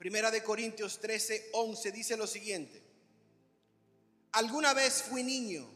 [0.00, 2.82] Primera de Corintios 13, 11 dice lo siguiente.
[4.32, 5.70] Alguna vez fui niño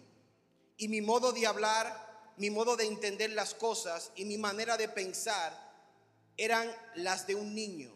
[0.79, 4.88] y mi modo de hablar, mi modo de entender las cosas y mi manera de
[4.88, 5.52] pensar
[6.38, 7.95] eran las de un niño.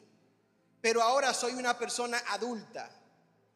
[0.82, 2.90] Pero ahora soy una persona adulta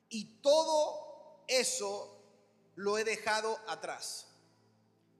[0.08, 2.24] y todo eso
[2.76, 4.28] lo he dejado atrás.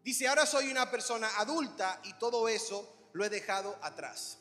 [0.02, 4.38] Dice, ahora soy una persona adulta y todo eso lo he dejado atrás.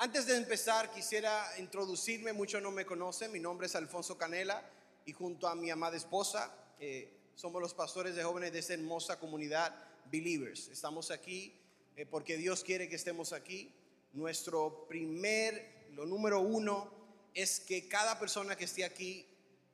[0.00, 4.62] Antes de empezar, quisiera introducirme, muchos no me conocen, mi nombre es Alfonso Canela
[5.04, 9.18] y junto a mi amada esposa eh, somos los pastores de jóvenes de esta hermosa
[9.18, 9.74] comunidad
[10.04, 10.68] Believers.
[10.68, 11.52] Estamos aquí
[11.96, 13.74] eh, porque Dios quiere que estemos aquí.
[14.12, 16.92] Nuestro primer, lo número uno,
[17.34, 19.26] es que cada persona que esté aquí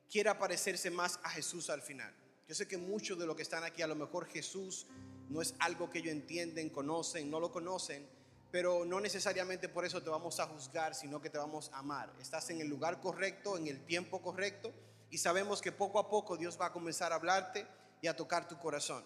[0.09, 2.11] quiera parecerse más a Jesús al final.
[2.47, 4.87] Yo sé que muchos de los que están aquí, a lo mejor Jesús
[5.29, 8.14] no es algo que ellos entienden, conocen, no lo conocen,
[8.55, 12.15] pero no necesariamente por eso te vamos a juzgar, sino que te vamos a amar.
[12.21, 14.71] Estás en el lugar correcto, en el tiempo correcto,
[15.09, 17.67] y sabemos que poco a poco Dios va a comenzar a hablarte
[18.01, 19.03] y a tocar tu corazón.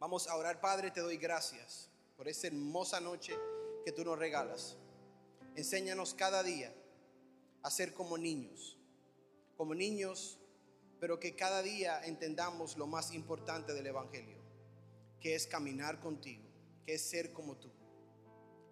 [0.00, 3.38] Vamos a orar, Padre, te doy gracias por esta hermosa noche
[3.84, 4.76] que tú nos regalas.
[5.54, 6.74] Enséñanos cada día
[7.62, 8.76] a ser como niños,
[9.56, 10.40] como niños,
[10.98, 14.38] pero que cada día entendamos lo más importante del Evangelio,
[15.20, 16.42] que es caminar contigo,
[16.84, 17.77] que es ser como tú.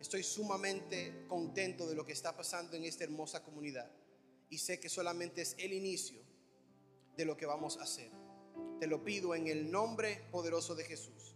[0.01, 3.91] Estoy sumamente contento de lo que está pasando en esta hermosa comunidad
[4.49, 6.21] y sé que solamente es el inicio
[7.17, 8.11] de lo que vamos a hacer.
[8.79, 11.35] Te lo pido en el nombre poderoso de Jesús,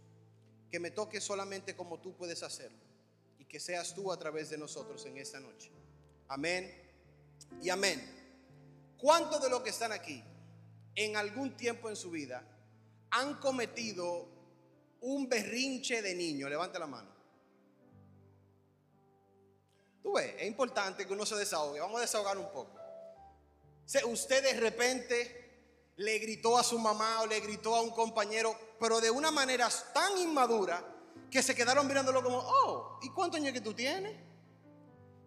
[0.69, 2.79] que me toque solamente como tú puedes hacerlo
[3.39, 5.71] y que seas tú a través de nosotros en esta noche.
[6.27, 6.71] Amén
[7.61, 7.99] y amén.
[8.97, 10.23] ¿Cuántos de los que están aquí
[10.95, 12.47] en algún tiempo en su vida
[13.09, 14.29] han cometido
[15.01, 16.47] un berrinche de niño?
[16.47, 17.10] Levante la mano.
[20.01, 21.79] Tú ves, es importante que uno se desahogue.
[21.79, 22.79] Vamos a desahogar un poco.
[24.05, 28.99] Usted de repente le gritó a su mamá o le gritó a un compañero, pero
[29.01, 30.83] de una manera tan inmadura
[31.29, 34.31] que se quedaron mirándolo como, oh, ¿y cuántos años que tú tienes?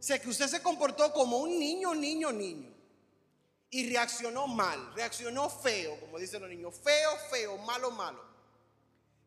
[0.04, 2.74] sé que usted se comportó como un niño, niño, niño.
[3.70, 8.22] Y reaccionó mal, reaccionó feo, como dicen los niños, feo, feo, malo, malo.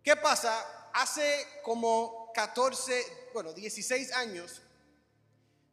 [0.03, 0.91] ¿Qué pasa?
[0.93, 4.61] Hace como 14, bueno, 16 años,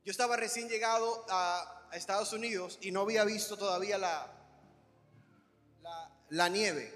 [0.05, 4.27] yo estaba recién llegado a, Estados Unidos y no había visto todavía la,
[6.31, 6.93] la, nieve.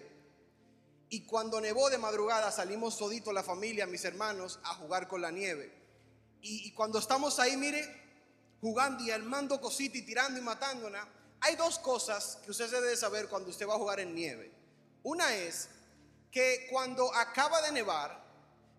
[1.08, 5.30] Y cuando nevó de madrugada salimos todito la familia, mis hermanos, a jugar con la
[5.30, 5.72] nieve.
[6.41, 7.86] Y, cuando estamos ahí, mire,
[8.60, 11.06] jugando y armando cositas y tirando y matándola,
[11.42, 14.50] hay dos cosas que usted debe saber cuando usted va a jugar en nieve.
[15.04, 15.69] Una es
[16.32, 18.20] que cuando acaba de nevar,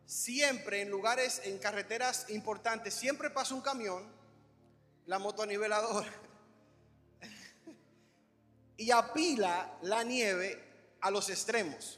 [0.06, 4.19] siempre en lugares, en carreteras importantes, siempre pasa un camión
[5.10, 6.14] la motoniveladora
[8.78, 10.64] y apila la nieve
[11.02, 11.98] a los extremos.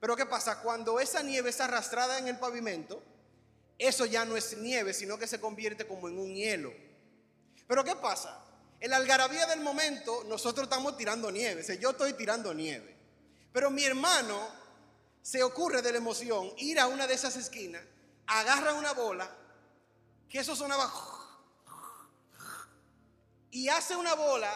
[0.00, 0.60] Pero ¿qué pasa?
[0.60, 3.00] Cuando esa nieve está arrastrada en el pavimento,
[3.78, 6.72] eso ya no es nieve, sino que se convierte como en un hielo.
[7.68, 8.44] Pero ¿qué pasa?
[8.80, 11.62] En la algarabía del momento, nosotros estamos tirando nieve.
[11.62, 12.92] O yo estoy tirando nieve.
[13.52, 14.36] Pero mi hermano
[15.22, 17.82] se ocurre de la emoción ir a una de esas esquinas,
[18.26, 19.30] agarra una bola,
[20.28, 20.88] que eso sonaba
[23.50, 24.52] y hace una bola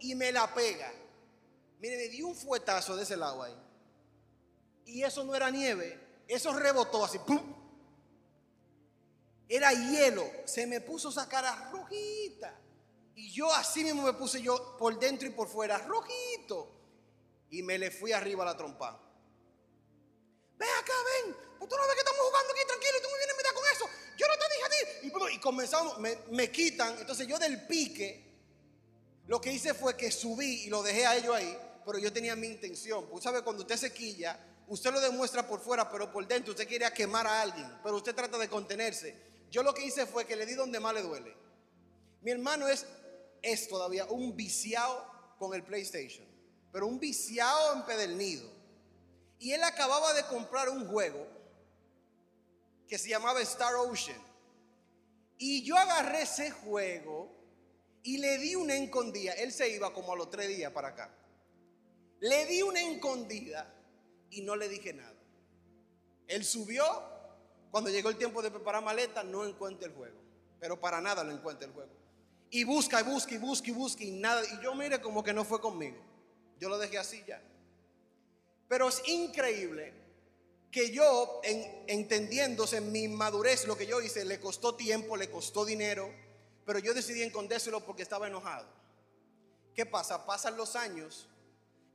[0.00, 0.92] y me la pega.
[1.78, 3.56] Mire, me dio un fuetazo de ese lado ahí.
[4.86, 7.54] Y eso no era nieve, eso rebotó así, ¡pum!
[9.48, 12.54] Era hielo, se me puso esa cara rojita.
[13.14, 16.72] Y yo así mismo me puse yo por dentro y por fuera, rojito.
[17.50, 19.00] Y me le fui arriba a la trompa.
[20.58, 20.92] Ve acá,
[21.24, 21.36] ven.
[21.58, 23.54] Pues tú no ves que estamos jugando aquí tranquilo y tú me vienes a mirar
[23.54, 23.84] con eso.
[24.16, 25.34] Yo no te dije a ti.
[25.36, 26.98] Y, comenzamos, me, me quitan.
[26.98, 28.25] Entonces yo del pique
[29.26, 32.36] lo que hice fue que subí y lo dejé a ellos ahí, pero yo tenía
[32.36, 33.04] mi intención.
[33.10, 34.38] Usted sabe, cuando usted se quilla,
[34.68, 38.14] usted lo demuestra por fuera, pero por dentro usted quiere quemar a alguien, pero usted
[38.14, 39.16] trata de contenerse.
[39.50, 41.36] Yo lo que hice fue que le di donde más le duele.
[42.22, 42.86] Mi hermano es,
[43.42, 46.26] es todavía un viciado con el PlayStation,
[46.72, 48.50] pero un viciado en pedernillo.
[49.38, 51.26] Y él acababa de comprar un juego
[52.88, 54.20] que se llamaba Star Ocean.
[55.36, 57.35] Y yo agarré ese juego
[58.06, 59.32] y le di una encondida.
[59.32, 61.10] Él se iba como a los tres días para acá.
[62.20, 63.74] Le di una encondida
[64.30, 65.14] y no le dije nada.
[66.28, 66.84] Él subió.
[67.72, 70.16] Cuando llegó el tiempo de preparar maleta, no encuentra el juego.
[70.60, 71.90] Pero para nada lo encuentra el juego.
[72.50, 74.40] Y busca y busca y busca y busca y nada.
[74.54, 75.98] Y yo mire como que no fue conmigo.
[76.60, 77.42] Yo lo dejé así ya.
[78.68, 79.92] Pero es increíble
[80.70, 85.28] que yo, en, entendiéndose en mi madurez, lo que yo hice, le costó tiempo, le
[85.28, 86.08] costó dinero
[86.66, 88.66] pero yo decidí escondérselo porque estaba enojado.
[89.74, 90.26] ¿Qué pasa?
[90.26, 91.28] Pasan los años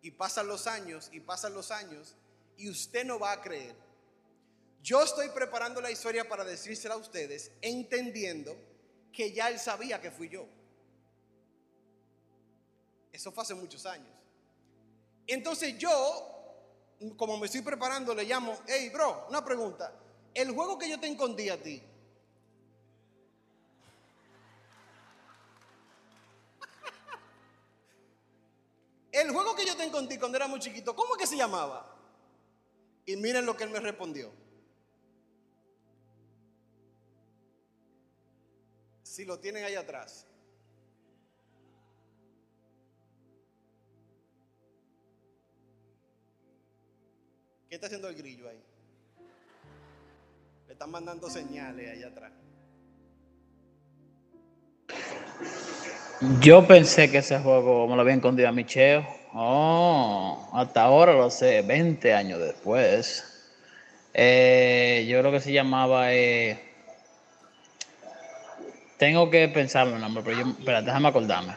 [0.01, 2.15] y pasan los años y pasan los años
[2.57, 3.75] y usted no va a creer.
[4.81, 8.57] Yo estoy preparando la historia para decírsela a ustedes, entendiendo
[9.11, 10.47] que ya él sabía que fui yo.
[13.11, 14.09] Eso fue hace muchos años.
[15.27, 19.93] Entonces yo, como me estoy preparando, le llamo, hey, bro, una pregunta.
[20.33, 21.83] El juego que yo te escondí a ti,
[29.11, 31.97] El juego que yo te encontré cuando era muy chiquito, ¿cómo que se llamaba?
[33.05, 34.31] Y miren lo que él me respondió.
[39.03, 40.25] Si lo tienen ahí atrás.
[47.67, 48.61] ¿Qué está haciendo el grillo ahí?
[50.67, 52.31] Le están mandando señales allá atrás.
[56.39, 59.03] Yo pensé que ese juego me lo había escondido a Micheo.
[59.33, 63.23] Oh, hasta ahora lo sé, 20 años después.
[64.13, 66.13] Eh, yo creo que se llamaba.
[66.13, 66.59] Eh,
[68.99, 70.23] tengo que pensarlo el nombre,
[70.63, 71.55] pero déjame acordarme.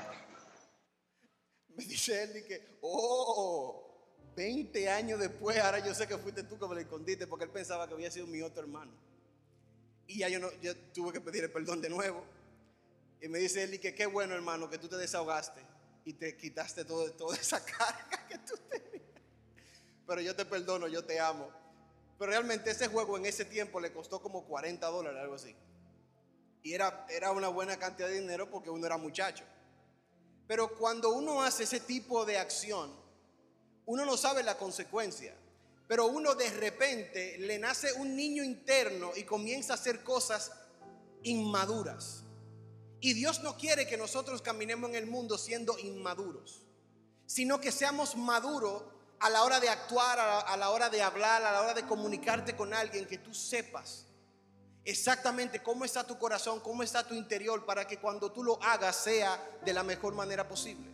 [1.77, 6.67] Me dice él que, oh, 20 años después, ahora yo sé que fuiste tú que
[6.67, 8.93] me lo escondiste porque él pensaba que había sido mi otro hermano.
[10.07, 12.25] Y ya yo, no, yo tuve que pedirle perdón de nuevo.
[13.25, 15.63] Y me dice él que qué bueno hermano que tú te desahogaste
[16.05, 19.23] y te quitaste todo, toda esa carga que tú tenías.
[20.07, 21.49] Pero yo te perdono, yo te amo.
[22.19, 25.57] Pero realmente ese juego en ese tiempo le costó como 40 dólares, algo así.
[26.63, 29.45] Y era, era una buena cantidad de dinero porque uno era muchacho.
[30.47, 32.95] Pero cuando uno hace ese tipo de acción,
[33.87, 35.35] uno no sabe la consecuencia.
[35.89, 40.53] Pero uno de repente le nace un niño interno y comienza a hacer cosas
[41.23, 42.24] inmaduras.
[43.01, 46.63] Y Dios no quiere que nosotros caminemos en el mundo siendo inmaduros,
[47.27, 48.85] sino que seamos maduros
[49.21, 52.57] a la hora de actuar, a la, hora de hablar, a la hora de comunicarte
[52.57, 54.07] con alguien, que tú sepas
[54.85, 58.97] exactamente cómo está tu corazón, cómo está tu interior, para que cuando tú lo hagas
[58.97, 60.91] sea de la mejor manera posible.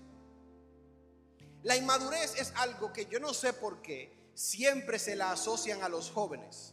[1.63, 5.89] La inmadurez es algo que yo no sé por qué siempre se la asocian a
[5.89, 6.73] los jóvenes.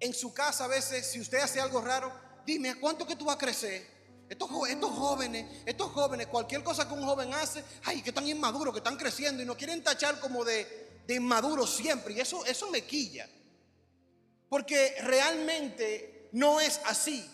[0.00, 2.12] En su casa a veces, si usted hace algo raro,
[2.44, 3.92] dime, ¿a cuánto que tú vas a crecer?
[4.28, 8.78] Estos, jóvenes, estos jóvenes, cualquier cosa que un joven hace, ay, que están inmaduros, que
[8.78, 12.14] están creciendo y nos quieren tachar como de, de inmaduros siempre.
[12.14, 13.28] Y eso, eso me quilla.
[14.48, 17.30] Porque realmente no es así.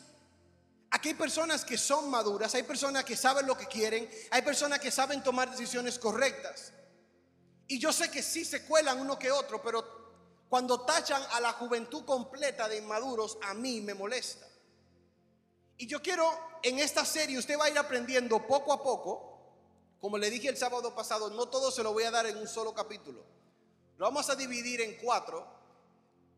[0.90, 4.80] Aquí hay personas que son maduras, hay personas que saben lo que quieren, hay personas
[4.80, 6.72] que saben tomar decisiones correctas.
[7.68, 11.52] Y yo sé que sí se cuelan uno que otro, pero cuando tachan a la
[11.52, 14.47] juventud completa de inmaduros, a mí me molesta.
[15.78, 16.28] Y yo quiero,
[16.64, 19.24] en esta serie, usted va a ir aprendiendo poco a poco.
[20.00, 22.48] Como le dije el sábado pasado, no todo se lo voy a dar en un
[22.48, 23.24] solo capítulo.
[23.96, 25.46] Lo vamos a dividir en cuatro.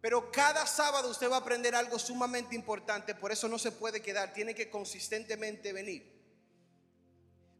[0.02, 3.14] Pero cada sábado usted va a aprender algo sumamente importante.
[3.14, 4.32] Por eso no se puede quedar.
[4.34, 6.20] Tiene que consistentemente venir.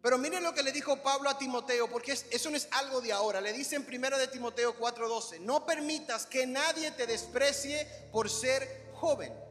[0.03, 3.13] Pero miren lo que le dijo Pablo a Timoteo, porque eso no es algo de
[3.13, 3.41] ahora.
[3.41, 8.91] Le dice en 1 de Timoteo 4:12, no permitas que nadie te desprecie por ser
[8.95, 9.50] joven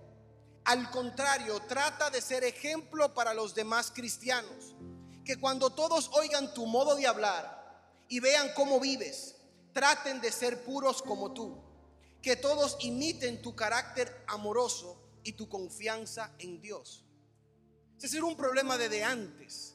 [0.69, 4.75] al contrario, trata de ser ejemplo para los demás cristianos.
[5.25, 9.35] Que cuando todos oigan tu modo de hablar y vean cómo vives,
[9.73, 11.59] traten de ser puros como tú.
[12.21, 17.03] Que todos imiten tu carácter amoroso y tu confianza en Dios.
[17.99, 19.73] Ese era un problema desde antes.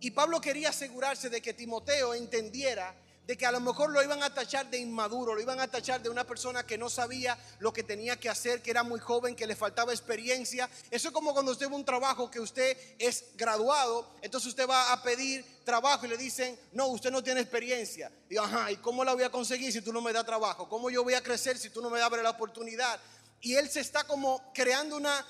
[0.00, 4.22] Y Pablo quería asegurarse de que Timoteo entendiera de que a lo mejor lo iban
[4.22, 7.72] a tachar de inmaduro, lo iban a tachar de una persona que no sabía lo
[7.72, 10.68] que tenía que hacer, que era muy joven, que le faltaba experiencia.
[10.90, 14.92] Eso es como cuando usted va un trabajo que usted es graduado, entonces usted va
[14.92, 18.10] a pedir trabajo y le dicen, no, usted no tiene experiencia.
[18.28, 20.68] Y ajá, ¿y cómo la voy a conseguir si tú no me das trabajo?
[20.68, 23.00] ¿Cómo yo voy a crecer si tú no me abres la oportunidad?
[23.40, 25.24] Y él se está como creando una,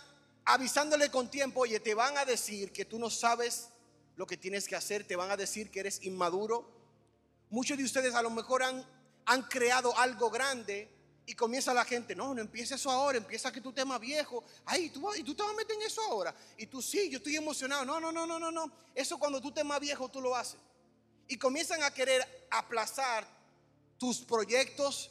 [0.46, 3.68] avisándole con tiempo, oye, te van a decir que tú no sabes
[4.16, 6.81] lo que tienes que hacer, te van a decir que eres inmaduro
[7.52, 8.82] Muchos de ustedes a lo mejor han,
[9.26, 10.88] han creado algo grande
[11.26, 14.42] y comienza la gente, no, no empieza eso ahora, empieza que tu tema viejo.
[14.64, 16.34] Ay, ¿tú, ¿y tú te vas a meter en eso ahora?
[16.56, 17.84] Y tú sí, yo estoy emocionado.
[17.84, 18.72] No, no, no, no, no, no.
[18.94, 20.58] Eso cuando tu tema viejo tú lo haces.
[21.28, 23.26] Y comienzan a querer aplazar
[23.98, 25.10] tus proyectos,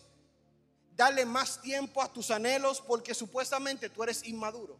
[0.95, 4.79] darle más tiempo a tus anhelos porque supuestamente tú eres inmaduro.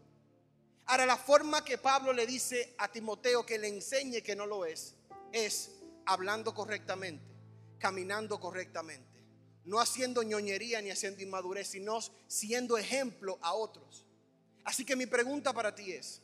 [0.88, 4.66] Ahora, la forma que Pablo le dice a Timoteo que le enseñe que no lo
[4.66, 4.96] es,
[5.32, 5.70] es
[6.08, 7.31] hablando correctamente
[7.82, 9.26] caminando correctamente.
[9.66, 14.06] No haciendo ñoñería ni haciendo inmadurez, sino siendo ejemplo a otros.
[14.64, 16.22] Así que mi pregunta para ti es,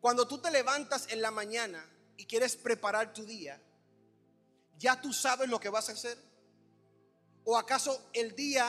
[0.00, 1.82] Cuando tú te levantas en la mañana
[2.18, 3.58] y quieres preparar tu día,
[4.78, 6.18] ¿ya tú sabes lo que vas a hacer?
[7.44, 8.66] ¿O acaso el día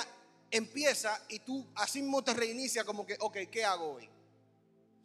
[0.50, 4.10] empieza y tú así mismo te reinicia como que, ok, ¿qué hago hoy?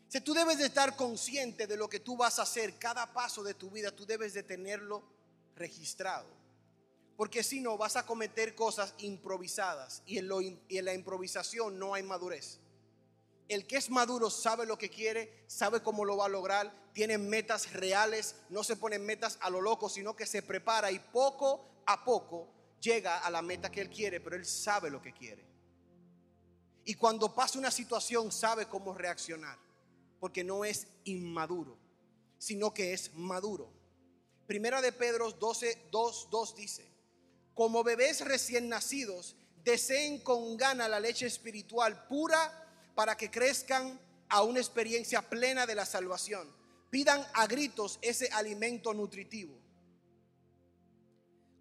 [0.06, 3.42] Si tú debes de estar consciente de lo que tú vas a hacer, cada paso
[3.42, 5.02] de tu vida, tú debes de tenerlo
[5.60, 6.26] registrado.
[7.16, 11.94] Porque si no, vas a cometer cosas improvisadas y en, y en la improvisación no
[11.94, 12.58] hay madurez.
[13.46, 17.18] El que es maduro sabe lo que quiere, sabe cómo lo va a lograr, tiene
[17.18, 21.82] metas reales, no se pone metas a lo loco, sino que se prepara y poco
[21.86, 22.48] a poco
[22.80, 25.44] llega a la meta que él quiere, pero él sabe lo que quiere.
[26.84, 29.58] Y cuando pasa una situación sabe cómo reaccionar,
[30.18, 31.76] porque no es inmaduro,
[32.38, 33.79] sino que es maduro.
[34.50, 36.84] Primera de Pedro 12, 2, 2 dice,
[37.54, 44.42] como bebés recién nacidos, deseen con gana la leche espiritual pura para que crezcan a
[44.42, 46.52] una experiencia plena de la salvación.
[46.90, 49.56] Pidan a gritos ese alimento nutritivo.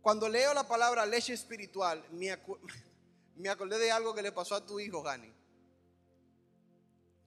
[0.01, 2.35] Cuando leo la palabra leche espiritual, me,
[3.35, 5.31] me acordé de algo que le pasó a tu hijo, Gani.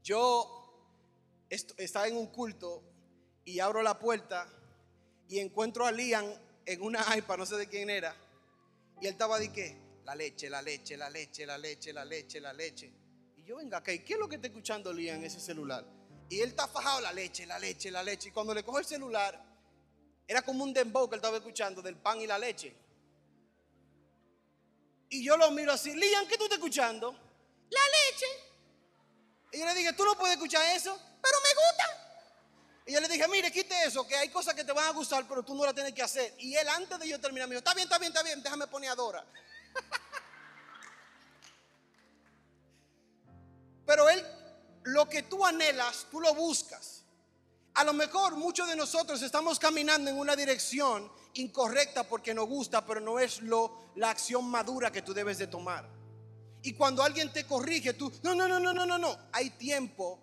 [0.02, 0.90] Yo
[1.48, 2.82] estaba en un culto
[3.44, 4.58] y abro la puerta
[5.28, 6.26] y encuentro a Liam
[6.64, 8.14] en una iPad, no sé de quién era,
[9.00, 9.76] y él estaba de qué?
[10.04, 12.92] La leche, la leche, la leche, la leche, la leche, la leche.
[13.36, 15.84] Y yo, venga, ¿qué es lo que está escuchando Liam en ese celular?
[16.28, 18.28] Y él está fajado la leche, la leche, la leche.
[18.28, 19.38] Y cuando le cojo el celular,
[20.26, 22.74] era como un dembow que él estaba escuchando del pan y la leche.
[25.10, 27.12] Y yo lo miro así, Liam, ¿qué tú estás escuchando?
[27.70, 28.26] La leche.
[29.52, 32.01] Y yo le dije, tú no puedes escuchar eso, pero me gusta.
[32.84, 35.26] Y yo le dije, mire, quite eso, que hay cosas que te van a gustar,
[35.28, 36.34] pero tú no las tienes que hacer.
[36.38, 38.66] Y él, antes de yo terminar, me dijo, está bien, está bien, está bien, déjame
[38.66, 39.24] poner a Dora.
[43.86, 44.24] pero él,
[44.84, 47.04] lo que tú anhelas, tú lo buscas.
[47.74, 52.84] A lo mejor muchos de nosotros estamos caminando en una dirección incorrecta porque nos gusta,
[52.84, 55.88] pero no es lo, la acción madura que tú debes de tomar.
[56.62, 59.16] Y cuando alguien te corrige, tú, no, no, no, no, no, no, no.
[59.32, 60.20] Hay tiempo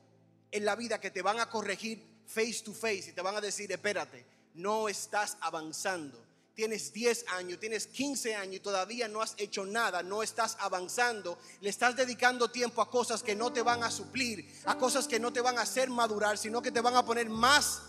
[0.52, 3.42] en la vida que te van a corregir face to face y te van a
[3.42, 9.34] decir, espérate, no estás avanzando tienes 10 años, tienes 15 años y todavía no has
[9.38, 13.82] hecho nada, no estás avanzando, le estás dedicando tiempo a cosas que no te van
[13.82, 16.98] a suplir, a cosas que no te van a hacer madurar, sino que te van
[16.98, 17.82] a poner más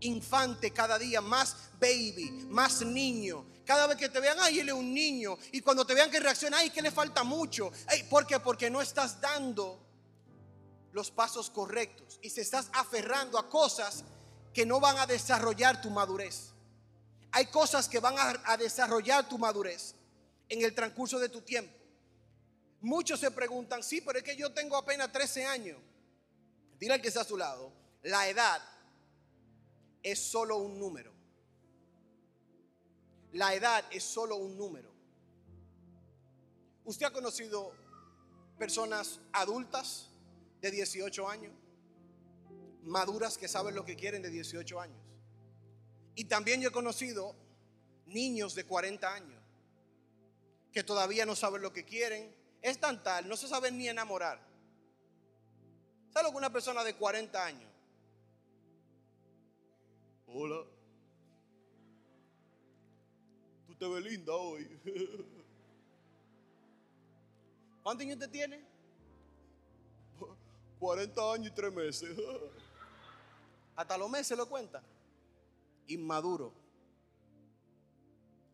[0.00, 3.46] infante cada día, más baby, más niño.
[3.64, 5.38] Cada vez que te vean, ay, él es un niño.
[5.52, 7.72] Y cuando te vean que reacciona, ay, que le falta mucho.
[8.10, 8.38] ¿Por qué?
[8.38, 9.87] Porque no estás dando
[10.98, 14.02] los pasos correctos y se estás aferrando a cosas
[14.52, 16.50] que no van a desarrollar tu madurez.
[17.30, 19.94] Hay cosas que van a, desarrollar tu madurez
[20.48, 21.72] en el transcurso de tu tiempo.
[22.80, 25.78] Muchos se preguntan, sí, pero es que yo tengo apenas 13 años.
[26.80, 28.60] Dile al que está a su lado, la edad
[30.02, 31.12] es solo un número.
[33.34, 34.90] La edad es solo un número.
[36.84, 37.72] ¿Usted ha conocido
[38.58, 40.07] personas adultas
[40.60, 41.52] de 18 años?
[42.82, 44.98] Maduras que saben lo que quieren de 18 años.
[46.14, 47.36] Y también yo he conocido
[48.06, 49.42] niños de 40 años
[50.72, 52.34] que todavía no saben lo que quieren.
[52.62, 54.40] Es tan tal, no se saben ni enamorar.
[56.12, 57.70] ¿Sabes lo una persona de 40 años?
[60.26, 60.64] Hola.
[63.66, 64.80] Tú te ves linda hoy.
[67.82, 68.77] ¿Cuántos años te tiene?
[70.78, 72.16] 40 años y 3 meses.
[73.76, 74.82] Hasta los meses lo cuenta
[75.88, 76.52] inmaduro.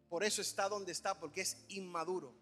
[0.09, 2.33] Por eso está donde está, porque es inmaduro.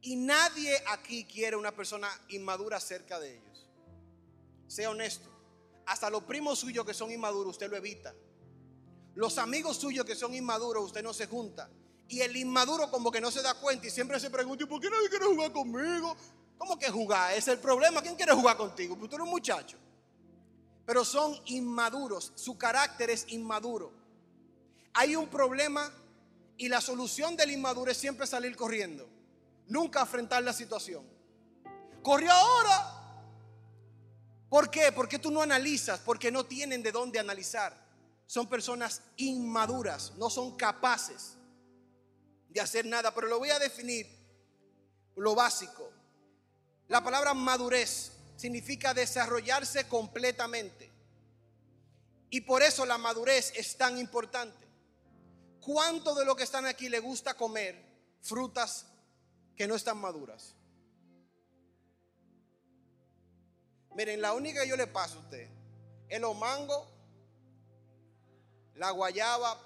[0.00, 3.68] Y nadie aquí quiere una persona inmadura cerca de ellos.
[4.68, 5.28] Sea honesto.
[5.86, 8.14] Hasta los primos suyos que son inmaduros, usted lo evita.
[9.14, 11.70] Los amigos suyos que son inmaduros, usted no se junta.
[12.08, 14.88] Y el inmaduro como que no se da cuenta y siempre se pregunta, por qué
[14.88, 16.16] nadie quiere jugar conmigo?
[16.58, 17.34] ¿Cómo que jugar?
[17.34, 18.02] Es el problema.
[18.02, 18.96] ¿Quién quiere jugar contigo?
[18.96, 19.76] Pues tú eres un muchacho
[20.86, 23.92] pero son inmaduros, su carácter es inmaduro.
[24.94, 25.92] Hay un problema
[26.56, 29.06] y la solución del inmaduro es siempre salir corriendo,
[29.66, 31.04] nunca afrontar la situación.
[32.02, 32.92] Corrió ahora.
[34.48, 34.92] ¿Por qué?
[34.92, 37.76] Porque tú no analizas, porque no tienen de dónde analizar.
[38.28, 41.36] Son personas inmaduras, no son capaces
[42.48, 44.06] de hacer nada, pero lo voy a definir
[45.16, 45.90] lo básico.
[46.88, 50.90] La palabra madurez significa desarrollarse completamente.
[52.30, 54.66] Y por eso la madurez es tan importante.
[55.60, 57.82] ¿Cuánto de lo que están aquí le gusta comer
[58.20, 58.86] frutas
[59.56, 60.54] que no están maduras?
[63.94, 65.56] Miren, la única que yo le paso a usted
[66.08, 66.86] el mango,
[68.74, 69.65] la guayaba.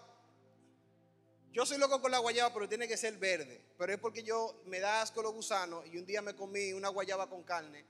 [1.52, 3.60] Yo soy loco con la guayaba, pero tiene que ser verde.
[3.76, 6.88] Pero es porque yo me da asco los gusanos y un día me comí una
[6.88, 7.84] guayaba con carne.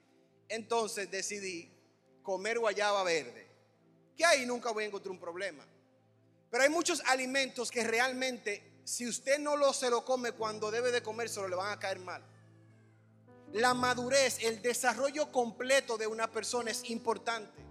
[0.48, 1.70] Entonces decidí
[2.22, 3.46] comer guayaba verde.
[4.16, 5.66] Que ahí nunca voy a encontrar un problema.
[6.50, 10.90] Pero hay muchos alimentos que realmente, si usted no lo, se lo come cuando debe
[10.90, 12.24] de comérselo, le van a caer mal.
[13.52, 17.62] La madurez, el desarrollo completo de una persona es importante.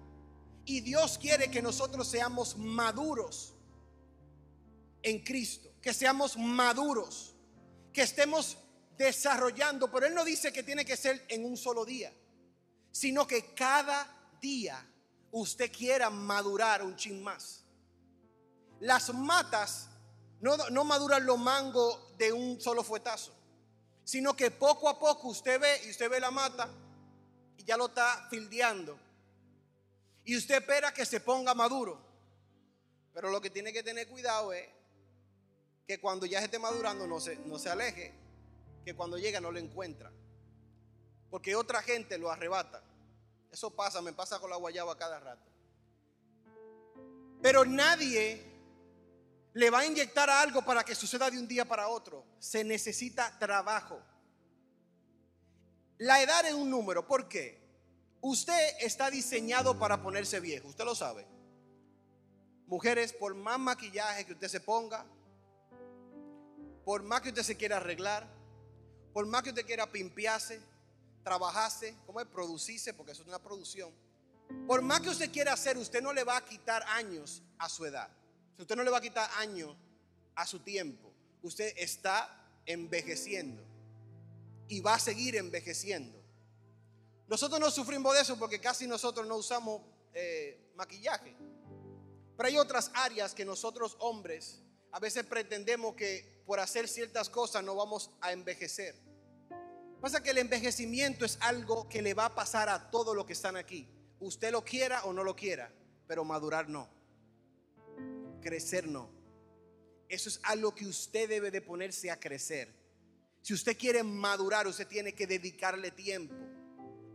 [0.65, 3.55] Y Dios quiere que nosotros seamos maduros
[5.01, 7.35] en Cristo, que seamos maduros,
[7.93, 8.57] que estemos
[8.97, 12.13] desarrollando, pero Él no dice que tiene que ser en un solo día,
[12.91, 14.85] sino que cada día
[15.31, 17.63] usted quiera madurar un chin más.
[18.79, 19.89] Las matas
[20.41, 23.39] no, no maduran los mangos de un solo fuetazo
[24.09, 26.67] sino que poco a poco usted ve y usted ve la mata
[27.55, 28.99] y ya lo está fildeando.
[30.23, 32.01] Y usted espera que se ponga maduro.
[33.13, 34.67] Pero lo que tiene que tener cuidado es
[35.89, 38.13] que cuando ya esté madurando no se, no se aleje,
[38.85, 40.11] que cuando llega no lo encuentra.
[41.31, 42.83] Porque otra gente lo arrebata.
[43.51, 45.49] Eso pasa, me pasa con la guayaba cada rato.
[47.41, 48.39] Pero nadie
[49.53, 52.23] le va a inyectar algo para que suceda de un día para otro.
[52.37, 53.99] Se necesita trabajo.
[55.97, 57.07] La edad es un número.
[57.07, 57.67] ¿Por qué?
[58.21, 60.67] Usted está diseñado para ponerse viejo.
[60.67, 61.25] Usted lo sabe.
[62.67, 65.03] Mujeres, por más maquillaje que usted se ponga,
[66.85, 68.27] por más que usted se quiera arreglar,
[69.13, 70.59] por más que usted quiera pimpiarse,
[71.23, 73.91] trabajarse, como es producirse, porque eso es una producción.
[74.67, 77.85] Por más que usted quiera hacer, usted no le va a quitar años a su
[77.85, 78.09] edad
[78.61, 79.75] usted no le va a quitar años
[80.35, 83.63] a su tiempo, usted está envejeciendo
[84.67, 86.17] y va a seguir envejeciendo.
[87.27, 89.81] Nosotros no sufrimos de eso porque casi nosotros no usamos
[90.13, 91.35] eh, maquillaje.
[92.35, 94.61] Pero hay otras áreas que nosotros hombres
[94.91, 98.95] a veces pretendemos que por hacer ciertas cosas no vamos a envejecer.
[100.01, 103.33] Pasa que el envejecimiento es algo que le va a pasar a todos los que
[103.33, 103.87] están aquí.
[104.19, 105.71] Usted lo quiera o no lo quiera,
[106.07, 106.89] pero madurar no
[108.41, 109.11] crecer no.
[110.07, 112.73] Eso es algo que usted debe de ponerse a crecer.
[113.43, 116.33] Si usted quiere madurar, usted tiene que dedicarle tiempo.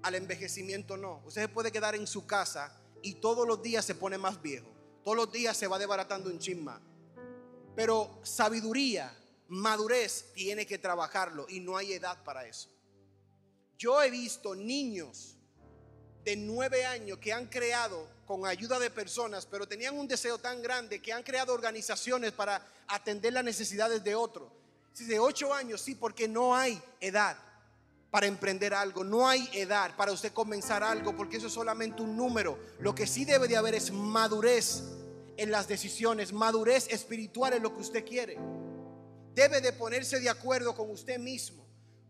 [0.05, 1.25] Al envejecimiento no.
[1.27, 4.73] Usted se puede quedar en su casa y todos los días se pone más viejo.
[5.03, 6.81] Todos los días se va desbaratando un chisma.
[7.75, 9.13] Pero sabiduría,
[9.55, 12.69] madurez, tiene que trabajarlo y no hay edad para eso.
[13.79, 15.37] Yo he visto niños
[16.25, 20.63] de nueve años que han creado con ayuda de personas, pero tenían un deseo tan
[20.63, 24.51] grande que han creado organizaciones para atender las necesidades de otros.
[24.93, 27.37] Si de ocho años, sí, porque no hay edad
[28.11, 32.17] para emprender algo, no hay edad para usted comenzar algo, porque eso es solamente un
[32.17, 32.59] número.
[32.79, 34.83] Lo que sí debe de haber es madurez
[35.37, 38.39] en las decisiones, madurez espiritual en lo que usted quiere.
[39.35, 41.65] Debe de ponerse de acuerdo con usted mismo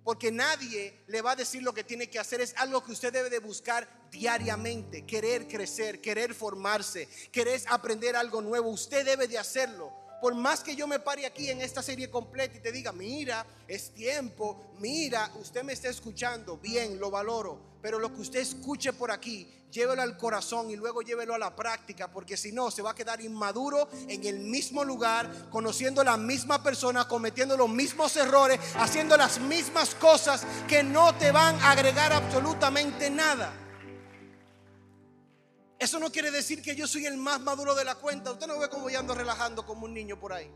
[0.05, 2.43] porque nadie le va a decir lo que tiene que hacer.
[2.43, 5.07] Es algo que usted debe de buscar diariamente.
[5.07, 8.69] Querer crecer, querer formarse, querer aprender algo nuevo.
[8.69, 10.04] Usted debe de hacerlo.
[10.25, 13.45] Por más que yo me pare aquí en esta serie completa y te diga, mira,
[13.69, 17.61] es tiempo, mira, usted me está escuchando, bien, lo valoro.
[17.83, 21.55] Pero lo que usted escuche por aquí, llévelo al corazón y luego llévelo a la
[21.55, 26.17] práctica, porque si no, se va a quedar inmaduro en el mismo lugar, conociendo la
[26.17, 31.73] misma persona, cometiendo los mismos errores, haciendo las mismas cosas que no te van a
[31.73, 33.53] agregar absolutamente nada.
[35.79, 38.33] Eso no quiere decir que yo soy el más maduro de la cuenta.
[38.33, 40.51] Usted no ve como yo ando relajando como un niño por ahí.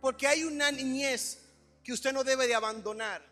[0.00, 1.38] Porque hay una niñez
[1.82, 3.24] que usted no debe de abandonar,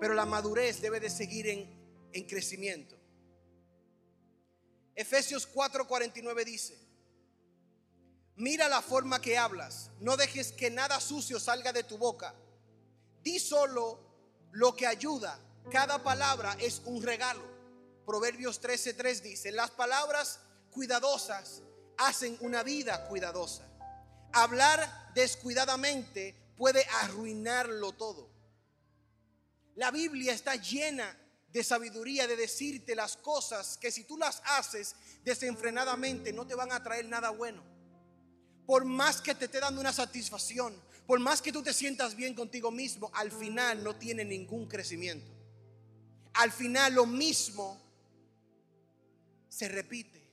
[0.00, 1.68] pero la madurez debe de seguir en,
[2.12, 2.96] en crecimiento.
[4.94, 6.78] Efesios 4:49 dice,
[8.36, 12.34] mira la forma que hablas, no dejes que nada sucio salga de tu boca,
[13.22, 14.00] di solo
[14.52, 15.38] lo que ayuda,
[15.70, 17.51] cada palabra es un regalo.
[18.06, 21.62] Proverbios 13:3 dice, las palabras cuidadosas
[21.98, 23.68] hacen una vida cuidadosa.
[24.32, 28.30] Hablar descuidadamente puede arruinarlo todo.
[29.74, 31.16] La Biblia está llena
[31.52, 36.72] de sabiduría, de decirte las cosas que si tú las haces desenfrenadamente no te van
[36.72, 37.62] a traer nada bueno.
[38.66, 40.74] Por más que te esté dando una satisfacción,
[41.06, 45.30] por más que tú te sientas bien contigo mismo, al final no tiene ningún crecimiento.
[46.34, 47.78] Al final lo mismo
[49.52, 50.26] se repite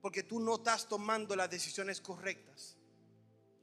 [0.00, 2.76] porque tú no estás tomando las decisiones correctas.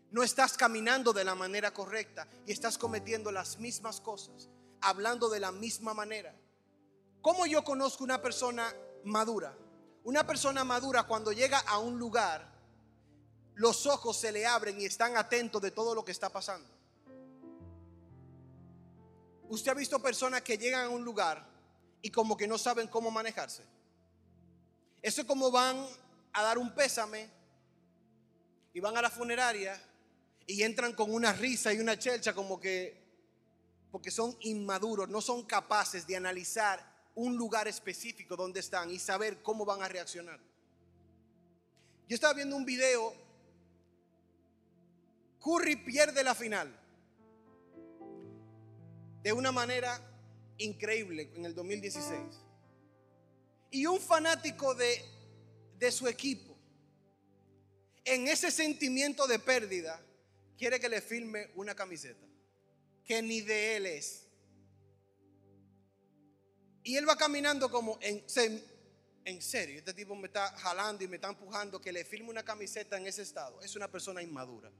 [0.09, 4.49] No estás caminando de la manera correcta y estás cometiendo las mismas cosas,
[4.81, 6.35] hablando de la misma manera.
[7.21, 8.75] ¿Cómo yo conozco una persona
[9.05, 9.57] madura?
[10.03, 12.51] Una persona madura cuando llega a un lugar,
[13.53, 16.67] los ojos se le abren y están atentos de todo lo que está pasando.
[19.47, 21.47] Usted ha visto personas que llegan a un lugar
[22.01, 23.63] y como que no saben cómo manejarse.
[25.01, 25.85] Eso es como van
[26.33, 27.29] a dar un pésame
[28.73, 29.81] y van a la funeraria
[30.45, 33.01] y entran con una risa y una chelcha como que
[33.91, 36.79] porque son inmaduros, no son capaces de analizar
[37.15, 40.39] un lugar específico donde están y saber cómo van a reaccionar.
[42.07, 43.13] Yo estaba viendo un video,
[45.43, 46.73] Curry pierde la final
[49.23, 49.99] de una manera
[50.57, 52.19] increíble en el 2016.
[53.71, 55.03] Y un fanático de,
[55.77, 56.55] de su equipo,
[58.05, 59.99] en ese sentimiento de pérdida,
[60.57, 62.31] quiere que le firme una camiseta
[63.05, 64.27] que ni de él es.
[66.83, 68.23] Y él va caminando como en,
[69.25, 72.43] en serio, este tipo me está jalando y me está empujando que le firme una
[72.43, 73.61] camiseta en ese estado.
[73.61, 74.71] Es una persona inmadura,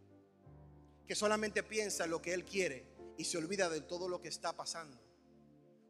[1.05, 2.85] que solamente piensa lo que él quiere
[3.17, 4.97] y se olvida de todo lo que está pasando.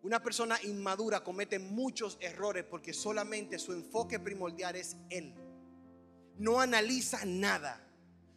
[0.03, 5.35] Una persona inmadura comete muchos errores porque solamente su enfoque primordial es él.
[6.37, 7.87] No analiza nada.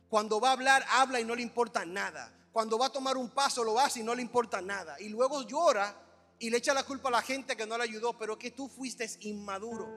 [0.08, 2.32] Cuando va a hablar, habla y no le importa nada.
[2.52, 5.00] Cuando va a tomar un paso, lo hace y no le importa nada.
[5.00, 5.96] Y luego llora
[6.38, 8.68] y le echa la culpa a la gente que no le ayudó, pero que tú
[8.68, 9.88] fuiste inmaduro.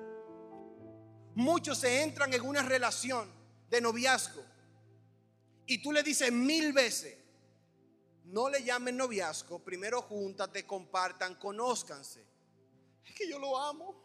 [1.36, 3.30] Muchos se entran en una relación
[3.70, 4.44] de noviazgo
[5.68, 7.17] y tú le dices mil veces,
[8.28, 12.26] no le llamen noviazgo, primero júntate, compartan, conózcanse.
[13.06, 13.96] Es que yo lo amo,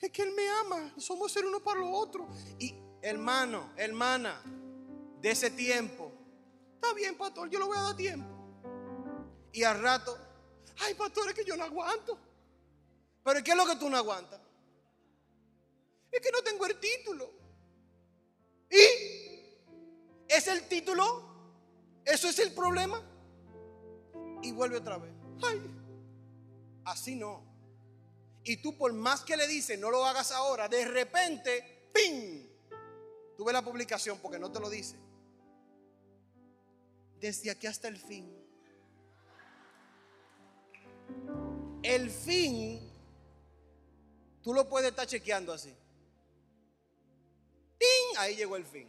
[0.00, 2.28] es que él me ama, somos ser uno para lo otro.
[2.58, 4.42] Y hermano, hermana,
[5.20, 6.12] de ese tiempo,
[6.74, 8.28] está bien, pastor, yo lo voy a dar tiempo.
[9.52, 10.16] Y al rato,
[10.78, 12.18] ay, pastor, es que yo no aguanto.
[13.24, 14.40] Pero ¿qué es lo que tú no aguantas?
[16.12, 17.30] Es que no tengo el título.
[18.70, 20.28] ¿Y?
[20.28, 21.24] ¿Es el título?
[22.04, 23.02] ¿Eso es el problema?
[24.42, 25.12] Y vuelve otra vez.
[25.42, 25.60] Ay,
[26.84, 27.42] así no.
[28.44, 32.46] Y tú por más que le dices, no lo hagas ahora, de repente, ¡ping!
[33.36, 34.96] Tú la publicación porque no te lo dice.
[37.20, 38.34] Desde aquí hasta el fin.
[41.82, 42.80] El fin,
[44.42, 45.72] tú lo puedes estar chequeando así.
[47.78, 48.18] ¡Ping!
[48.18, 48.88] Ahí llegó el fin.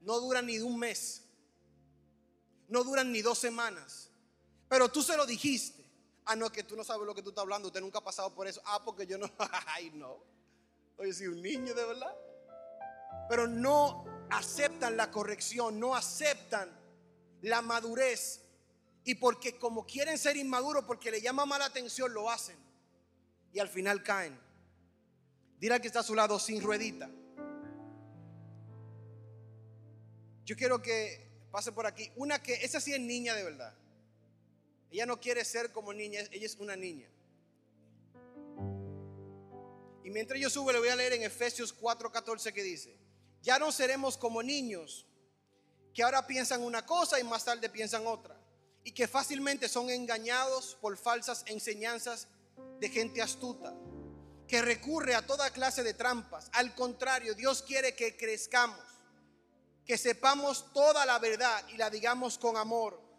[0.00, 1.22] No dura ni un mes.
[2.68, 4.09] No duran ni dos semanas.
[4.70, 5.84] Pero tú se lo dijiste.
[6.26, 7.66] Ah, no, que tú no sabes lo que tú estás hablando.
[7.66, 8.62] Usted nunca ha pasado por eso.
[8.64, 9.28] Ah, porque yo no.
[9.66, 10.16] Ay, no.
[10.96, 12.16] Oye, soy un niño de verdad.
[13.28, 16.70] Pero no aceptan la corrección, no aceptan
[17.42, 18.42] la madurez.
[19.02, 22.56] Y porque como quieren ser inmaduros, porque le llama mala atención, lo hacen.
[23.52, 24.38] Y al final caen.
[25.58, 27.10] Dile que está a su lado sin ruedita.
[30.44, 32.08] Yo quiero que pase por aquí.
[32.14, 33.79] Una que, esa sí es niña de verdad.
[34.90, 37.08] Ella no quiere ser como niña, ella es una niña.
[40.02, 42.96] Y mientras yo subo, le voy a leer en Efesios 4:14 que dice,
[43.42, 45.06] ya no seremos como niños
[45.94, 48.36] que ahora piensan una cosa y más tarde piensan otra,
[48.84, 52.28] y que fácilmente son engañados por falsas enseñanzas
[52.78, 53.74] de gente astuta,
[54.46, 56.48] que recurre a toda clase de trampas.
[56.52, 58.84] Al contrario, Dios quiere que crezcamos,
[59.84, 63.09] que sepamos toda la verdad y la digamos con amor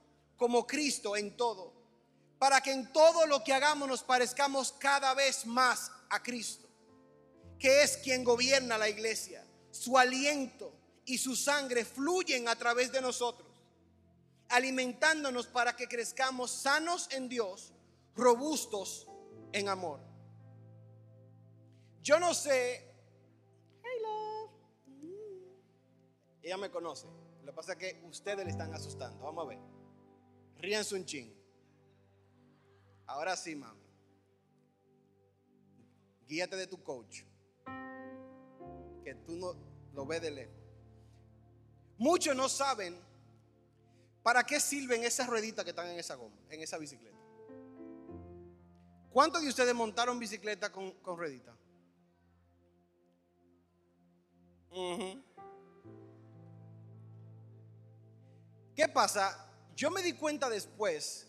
[0.41, 1.71] como Cristo en todo,
[2.39, 6.67] para que en todo lo que hagamos nos parezcamos cada vez más a Cristo,
[7.59, 9.45] que es quien gobierna la iglesia.
[9.69, 10.73] Su aliento
[11.05, 13.47] y su sangre fluyen a través de nosotros,
[14.49, 17.71] alimentándonos para que crezcamos sanos en Dios,
[18.15, 19.07] robustos
[19.51, 19.99] en amor.
[22.01, 22.95] Yo no sé,
[24.01, 24.49] love,
[26.41, 27.05] ella me conoce,
[27.43, 29.80] lo que pasa es que ustedes le están asustando, vamos a ver.
[30.61, 31.33] Ríanse un ching.
[33.07, 33.81] Ahora sí, mami.
[36.27, 37.23] Guíate de tu coach.
[39.03, 39.55] Que tú no
[39.93, 40.55] lo ves de lejos.
[41.97, 42.97] Muchos no saben
[44.23, 47.17] para qué sirven esas rueditas que están en esa goma, en esa bicicleta.
[49.11, 51.55] ¿Cuántos de ustedes montaron bicicleta con, con ruedita?
[58.73, 59.50] ¿Qué pasa?
[59.81, 61.25] Yo me di cuenta después,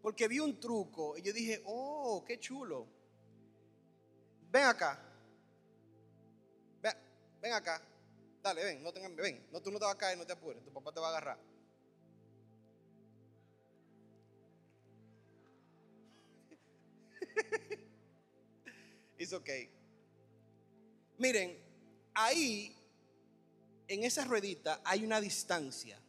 [0.00, 2.86] porque vi un truco y yo dije, oh, qué chulo.
[4.50, 4.98] Ven acá.
[6.80, 7.86] Ven, acá.
[8.42, 9.46] Dale, ven, no tengan, ven.
[9.52, 10.64] No, tú no te vas a caer, no te apures.
[10.64, 11.38] Tu papá te va a agarrar.
[19.18, 19.68] It's okay.
[21.18, 21.62] Miren,
[22.14, 22.74] ahí,
[23.88, 26.00] en esa ruedita, hay una distancia.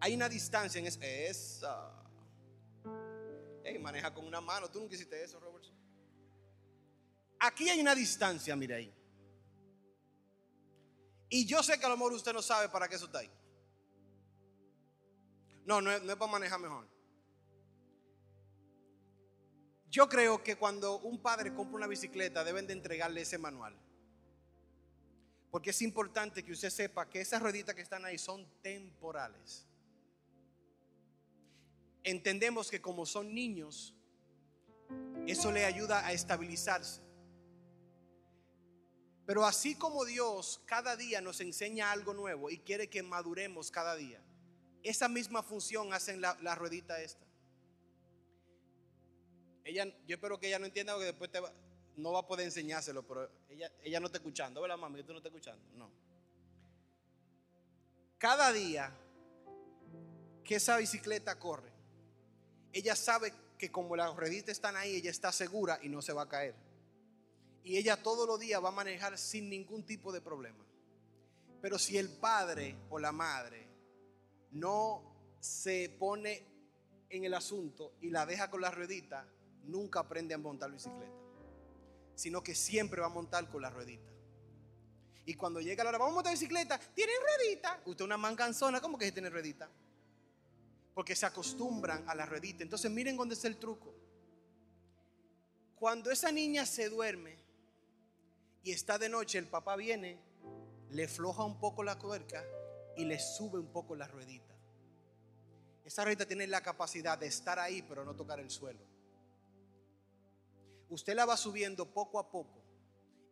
[0.00, 1.92] Hay una distancia en esa.
[3.62, 4.70] Hey, maneja con una mano.
[4.70, 5.74] Tú nunca hiciste eso, Robertson.
[7.38, 8.94] Aquí hay una distancia, mire ahí.
[11.28, 13.30] Y yo sé que a lo mejor usted no sabe para qué eso está ahí.
[15.64, 16.88] No, no es, no es para manejar mejor.
[19.88, 23.76] Yo creo que cuando un padre compra una bicicleta deben de entregarle ese manual.
[25.50, 29.66] Porque es importante que usted sepa que esas rueditas que están ahí son temporales.
[32.02, 33.94] Entendemos que como son niños,
[35.26, 37.02] eso le ayuda a estabilizarse.
[39.26, 43.94] Pero así como Dios cada día nos enseña algo nuevo y quiere que maduremos cada
[43.94, 44.20] día,
[44.82, 47.24] esa misma función hacen la, ruedita esta.
[49.62, 51.30] Ella, yo espero que ella no entienda porque después
[51.96, 55.02] no va a poder enseñárselo, pero ella, ella no está escuchando, ¿verdad, mami?
[55.04, 55.64] ¿Tú no estás escuchando?
[55.76, 55.90] No.
[58.18, 58.92] Cada día
[60.42, 61.69] que esa bicicleta corre,
[62.72, 66.22] ella sabe que como las rueditas están ahí, ella está segura y no se va
[66.22, 66.54] a caer.
[67.62, 70.64] Y ella todos los días va a manejar sin ningún tipo de problema.
[71.60, 73.68] Pero si el padre o la madre
[74.52, 76.46] no se pone
[77.10, 79.26] en el asunto y la deja con la ruedita,
[79.64, 81.12] nunca aprende a montar bicicleta.
[82.14, 84.10] Sino que siempre va a montar con la ruedita.
[85.26, 87.80] Y cuando llega la hora, vamos a montar bicicleta, ¿tienen ruedita?
[87.84, 89.68] Usted una manganzona, ¿cómo que tiene ruedita?
[91.00, 92.62] Porque se acostumbran a la ruedita.
[92.62, 93.94] Entonces miren dónde está el truco.
[95.74, 97.38] Cuando esa niña se duerme
[98.62, 100.20] y está de noche, el papá viene,
[100.90, 102.44] le floja un poco la tuerca
[102.98, 104.54] y le sube un poco la ruedita.
[105.86, 108.84] Esa ruedita tiene la capacidad de estar ahí, pero no tocar el suelo.
[110.90, 112.62] Usted la va subiendo poco a poco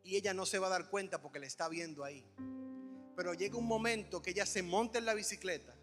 [0.02, 2.24] y ella no se va a dar cuenta porque le está viendo ahí.
[3.14, 5.77] Pero llega un momento que ella se monta en la bicicleta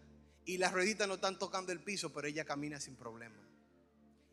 [0.46, 3.36] y las rueditas no están tocando el piso, pero ella camina sin problema.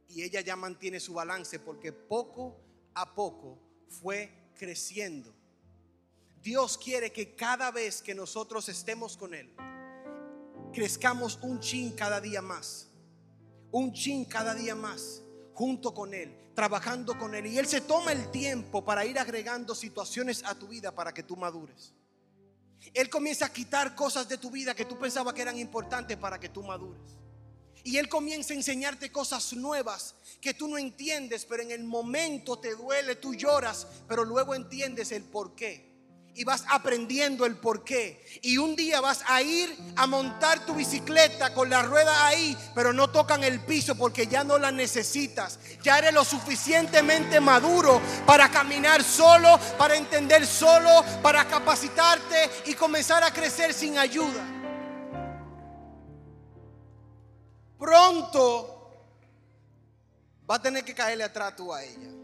[0.07, 2.61] Y ella ya mantiene su balance porque poco
[2.93, 5.33] a poco fue creciendo.
[6.41, 9.51] Dios quiere que cada vez que nosotros estemos con Él,
[10.71, 12.89] crezcamos un chin cada día más.
[13.71, 15.23] Un chin cada día más
[15.55, 17.47] junto con Él, trabajando con Él.
[17.47, 21.23] Y Él se toma el tiempo para ir agregando situaciones a tu vida para que
[21.23, 21.95] tú madures.
[22.93, 26.39] Él comienza a quitar cosas de tu vida que tú pensabas que eran importantes para
[26.39, 27.17] que tú madures.
[27.83, 32.57] Y Él comienza a enseñarte cosas nuevas que tú no entiendes, pero en el momento
[32.57, 35.92] te duele, tú lloras, pero luego entiendes el por qué.
[36.35, 38.25] Y vas aprendiendo el por qué.
[38.41, 42.91] Y un día vas a ir a montar tu bicicleta con la rueda ahí, pero
[42.91, 45.59] no tocan el piso porque ya no la necesitas.
[45.83, 53.23] Ya eres lo suficientemente maduro para caminar solo, para entender solo, para capacitarte y comenzar
[53.23, 54.43] a crecer sin ayuda.
[57.77, 58.73] Pronto
[60.49, 62.22] va a tener que caerle atrás tú a ella.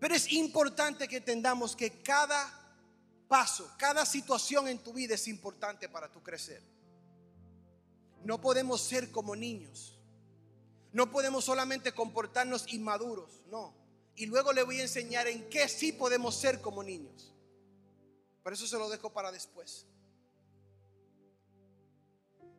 [0.00, 2.50] Pero es importante que entendamos que cada
[3.28, 6.62] paso, cada situación en tu vida es importante para tu crecer.
[8.24, 9.98] No podemos ser como niños.
[10.92, 13.74] No podemos solamente comportarnos inmaduros, no.
[14.16, 17.32] Y luego le voy a enseñar en qué sí podemos ser como niños.
[18.42, 19.86] Pero eso se lo dejo para después.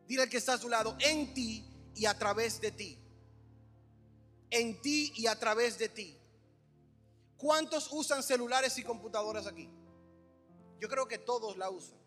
[0.06, 2.98] Dile al que está a su lado, en ti y a través de ti.
[4.50, 6.21] En ti y a través de ti.
[7.42, 9.68] ¿Cuántos usan celulares y computadoras aquí?
[10.78, 11.98] Yo creo que todos la usan.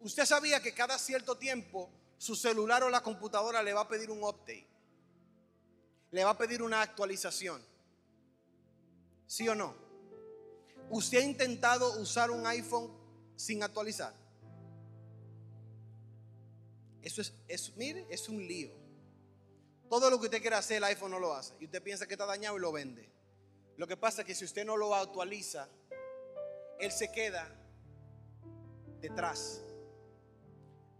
[0.00, 4.10] Usted sabía que cada cierto tiempo su celular o la computadora le va a pedir
[4.10, 4.66] un update.
[6.10, 7.64] Le va a pedir una actualización.
[9.28, 9.76] ¿Sí o no?
[10.90, 12.90] ¿Usted ha intentado usar un iPhone
[13.36, 14.12] sin actualizar?
[17.00, 18.72] Eso es, es, mire, es un lío.
[19.88, 21.54] Todo lo que usted quiera hacer, el iPhone no lo hace.
[21.60, 23.21] Y usted piensa que está dañado y lo vende.
[23.76, 25.68] Lo que pasa es que si usted no lo actualiza,
[26.78, 27.48] él se queda
[29.00, 29.62] detrás.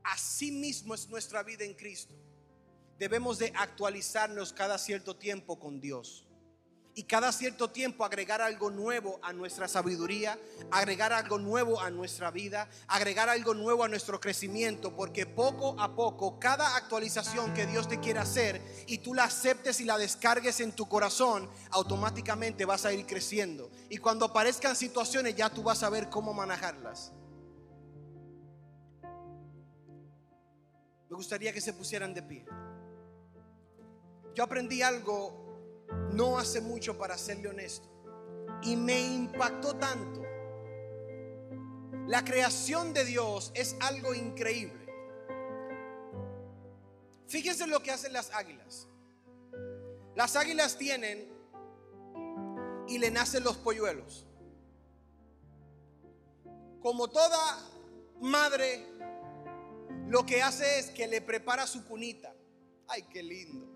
[0.03, 2.15] Así mismo es nuestra vida en Cristo.
[2.99, 6.27] Debemos de actualizarnos cada cierto tiempo con Dios.
[6.95, 10.39] Y cada cierto tiempo agregar algo nuevo a nuestra sabiduría,
[10.71, 15.97] agregar algo nuevo a nuestra vida, agregar algo nuevo a nuestro crecimiento, porque poco a
[15.97, 20.61] poco cada actualización que Dios te quiere hacer y tú la aceptes y la descargues
[20.61, 23.71] en tu corazón, automáticamente vas a ir creciendo.
[23.89, 27.13] Y cuando aparezcan situaciones ya tú vas a ver cómo manejarlas.
[31.09, 32.47] Me gustaría que se pusieran de pie.
[34.35, 35.42] Yo aprendí algo
[36.13, 37.89] no hace mucho para serle honesto.
[38.63, 40.23] Y me impactó tanto.
[42.07, 44.87] La creación de Dios es algo increíble.
[47.27, 48.87] Fíjense lo que hacen las águilas.
[50.15, 51.33] Las águilas tienen
[52.87, 54.27] y le nacen los polluelos.
[56.83, 57.59] Como toda
[58.21, 58.87] madre,
[60.09, 62.35] lo que hace es que le prepara su cunita.
[62.89, 63.72] Ay, qué lindo.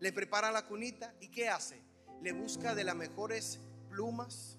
[0.00, 1.80] Le prepara la cunita y ¿qué hace?
[2.22, 4.58] Le busca de las mejores plumas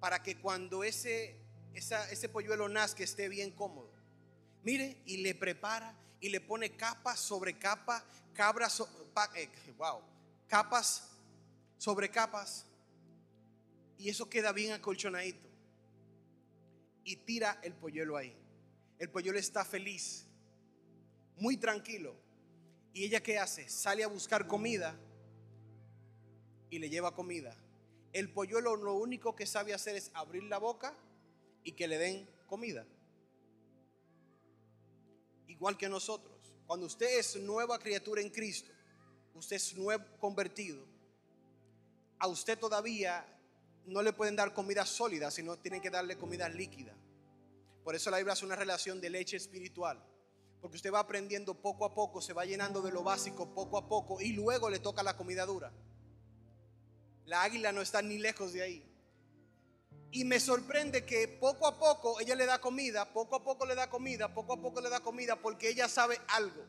[0.00, 1.40] para que cuando ese,
[1.74, 3.90] ese polluelo nazca esté bien cómodo.
[4.62, 8.80] Mire, y le prepara y le pone capa sobre capa, cabras,
[9.34, 10.00] eh, wow,
[10.46, 11.10] capas
[11.78, 12.64] sobre capas.
[13.98, 15.48] Y eso queda bien acolchonadito.
[17.04, 18.36] Y tira el polluelo ahí.
[18.98, 20.26] El polluelo está feliz,
[21.36, 22.21] muy tranquilo.
[22.92, 23.68] ¿Y ella qué hace?
[23.68, 24.98] Sale a buscar comida
[26.70, 27.56] y le lleva comida.
[28.12, 30.94] El polluelo lo único que sabe hacer es abrir la boca
[31.64, 32.86] y que le den comida.
[35.46, 36.32] Igual que nosotros.
[36.66, 38.70] Cuando usted es nueva criatura en Cristo,
[39.34, 40.86] usted es nuevo convertido,
[42.18, 43.26] a usted todavía
[43.86, 46.94] no le pueden dar comida sólida, sino tienen que darle comida líquida.
[47.82, 50.02] Por eso la Biblia hace una relación de leche espiritual.
[50.62, 53.88] Porque usted va aprendiendo poco a poco, se va llenando de lo básico poco a
[53.88, 55.72] poco y luego le toca la comida dura.
[57.26, 58.88] La águila no está ni lejos de ahí.
[60.12, 63.74] Y me sorprende que poco a poco ella le da comida, poco a poco le
[63.74, 66.64] da comida, poco a poco le da comida porque ella sabe algo.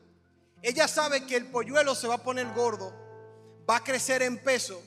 [0.60, 2.92] Ella sabe que el polluelo se va a poner gordo,
[3.68, 4.82] va a crecer en peso.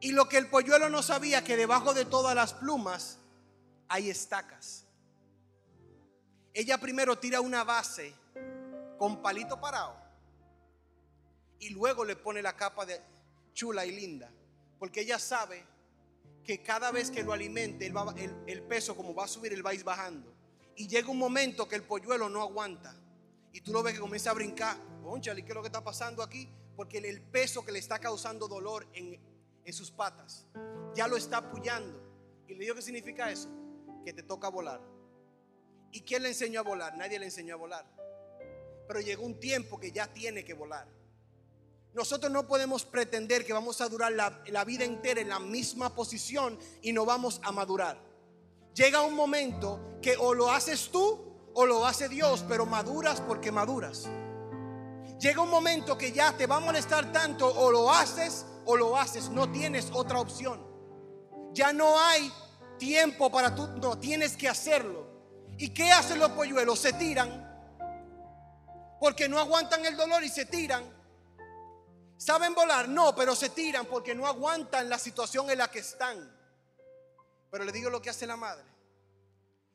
[0.00, 3.18] Y lo que el polluelo no sabía que debajo de todas las plumas
[3.88, 4.87] hay estacas.
[6.58, 8.12] Ella primero tira una base
[8.98, 9.94] con palito parado
[11.60, 13.00] y luego le pone la capa de
[13.52, 14.28] chula y linda,
[14.76, 15.64] porque ella sabe
[16.42, 19.74] que cada vez que lo alimente, el, peso como va a subir, él va a
[19.74, 20.34] ir bajando.
[20.74, 22.92] Y llega un momento que el polluelo no aguanta.
[23.52, 24.76] Y tú lo ves que comienza a brincar.
[25.04, 26.48] Conchale, ¿qué es lo que está pasando aquí?
[26.74, 29.16] Porque el peso que le está causando dolor en,
[29.64, 30.44] en sus patas
[30.92, 32.02] ya lo está apoyando.
[32.48, 33.48] ¿Y le digo qué significa eso?
[34.04, 34.80] que te toca volar.
[35.92, 36.96] ¿Y quién le enseñó a volar?
[36.96, 37.86] Nadie le enseñó a volar.
[38.86, 40.86] Pero llegó un tiempo que ya tiene que volar.
[41.94, 46.58] Nosotros no podemos pretender que vamos a durar la, vida entera en la misma posición
[46.82, 47.98] y no vamos a madurar.
[48.74, 53.50] Llega un momento que o lo haces tú o lo hace Dios, pero maduras porque
[53.50, 54.08] maduras.
[55.18, 58.96] Llega un momento que ya te va a molestar tanto o lo haces o lo
[58.96, 60.64] haces, no tienes otra opción.
[61.52, 62.30] Ya no hay
[62.78, 65.07] tiempo para tú, no, tienes que hacerlo.
[65.58, 66.78] ¿Y qué hacen los polluelos?
[66.78, 67.46] Se tiran.
[69.00, 70.84] Porque no aguantan el dolor y se tiran.
[72.16, 72.88] ¿Saben volar?
[72.88, 76.36] No, pero se tiran porque no aguantan la situación en la que están.
[77.50, 78.64] Pero le digo lo que hace la madre.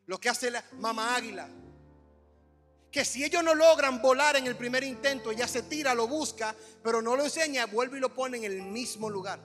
[0.06, 1.48] Lo que hace la mamá águila.
[2.92, 6.56] Que si ellos no logran volar en el primer intento, ella se tira, lo busca,
[6.84, 9.40] pero no lo enseña, vuelve y lo pone en el mismo lugar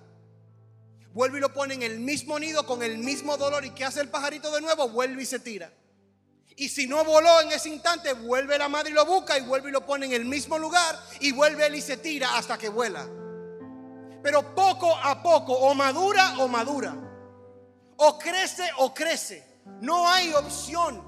[1.19, 3.65] vuelve y lo pone en el mismo nido con el mismo dolor.
[3.65, 4.89] ¿Y qué hace el pajarito de nuevo?
[4.89, 5.73] Vuelve y se tira.
[6.59, 9.69] Y si no voló en ese instante, vuelve la madre y lo busca y vuelve
[9.69, 12.69] y lo pone en el mismo lugar y vuelve él y se tira hasta que
[12.69, 13.09] vuela.
[14.25, 16.97] Pero poco a poco, o madura o madura.
[17.99, 19.61] O crece o crece.
[19.81, 21.01] No hay opción.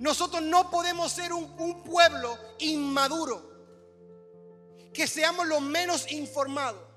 [0.00, 3.52] Nosotros no podemos ser un, pueblo inmaduro.
[4.92, 6.90] Que seamos los menos informados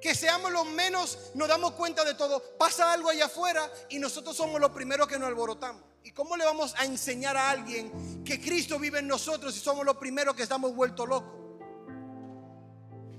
[0.00, 2.42] que seamos los menos, nos damos cuenta de todo.
[2.56, 5.89] Pasa algo allá afuera y nosotros somos los primeros que nos alborotamos.
[6.02, 9.84] ¿Y cómo le vamos a enseñar a alguien que Cristo vive en nosotros si somos
[9.84, 11.40] los primeros que estamos vueltos locos?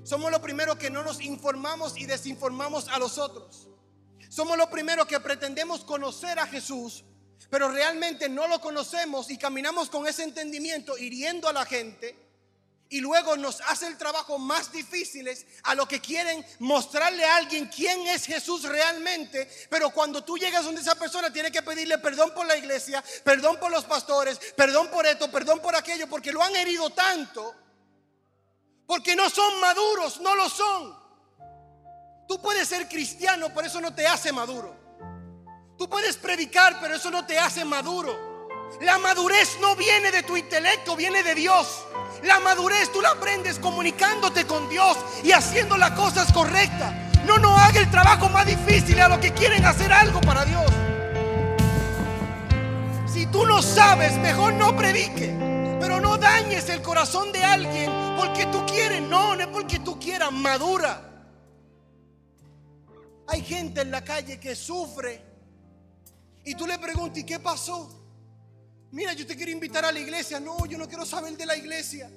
[0.04, 3.68] Somos los primeros que no nos informamos y desinformamos a los otros.
[4.30, 7.04] Somos los primeros que pretendemos conocer a Jesús,
[7.50, 12.31] pero realmente no lo conocemos y caminamos con ese entendimiento hiriendo a la gente
[12.92, 15.30] y luego nos hace el trabajo más difícil
[15.64, 19.50] a lo que quieren mostrarle a alguien quién es Jesús realmente.
[19.70, 23.58] Pero cuando tú llegas donde esa persona tiene que pedirle perdón por la iglesia, perdón
[23.62, 27.56] por los pastores, perdón por esto, perdón por aquello, porque lo han herido tanto,
[28.86, 31.00] porque no son maduros, no lo son.
[32.28, 34.76] Tú puedes ser cristiano, pero eso no te hace maduro.
[35.78, 38.50] Tú puedes predicar, pero eso no te hace maduro.
[38.82, 41.86] La madurez no viene de tu intelecto, viene de Dios.
[42.24, 46.94] La madurez tú la aprendes comunicándote con Dios y haciendo las cosas correctas.
[47.26, 50.66] No no haga el trabajo más difícil a los que quieren hacer algo para Dios.
[53.12, 55.36] Si tú no sabes, mejor no predique.
[55.80, 60.00] Pero no dañes el corazón de alguien porque tú quieres, no, no es porque tú
[60.00, 61.08] quieras, madura.
[63.28, 65.24] Hay gente en la calle que sufre
[66.44, 68.01] y tú le preguntas, ¿y qué pasó?
[68.92, 70.40] Mira, yo te quiero invitar a la iglesia.
[70.40, 72.12] No, yo no quiero saber de la iglesia.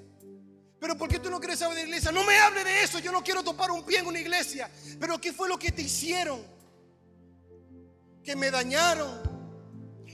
[0.80, 2.10] Pero ¿por qué tú no quieres saber de la iglesia?
[2.10, 2.98] No me hable de eso.
[2.98, 4.68] Yo no quiero topar un pie en una iglesia.
[4.98, 6.44] Pero ¿qué fue lo que te hicieron?
[8.22, 9.22] Que me dañaron.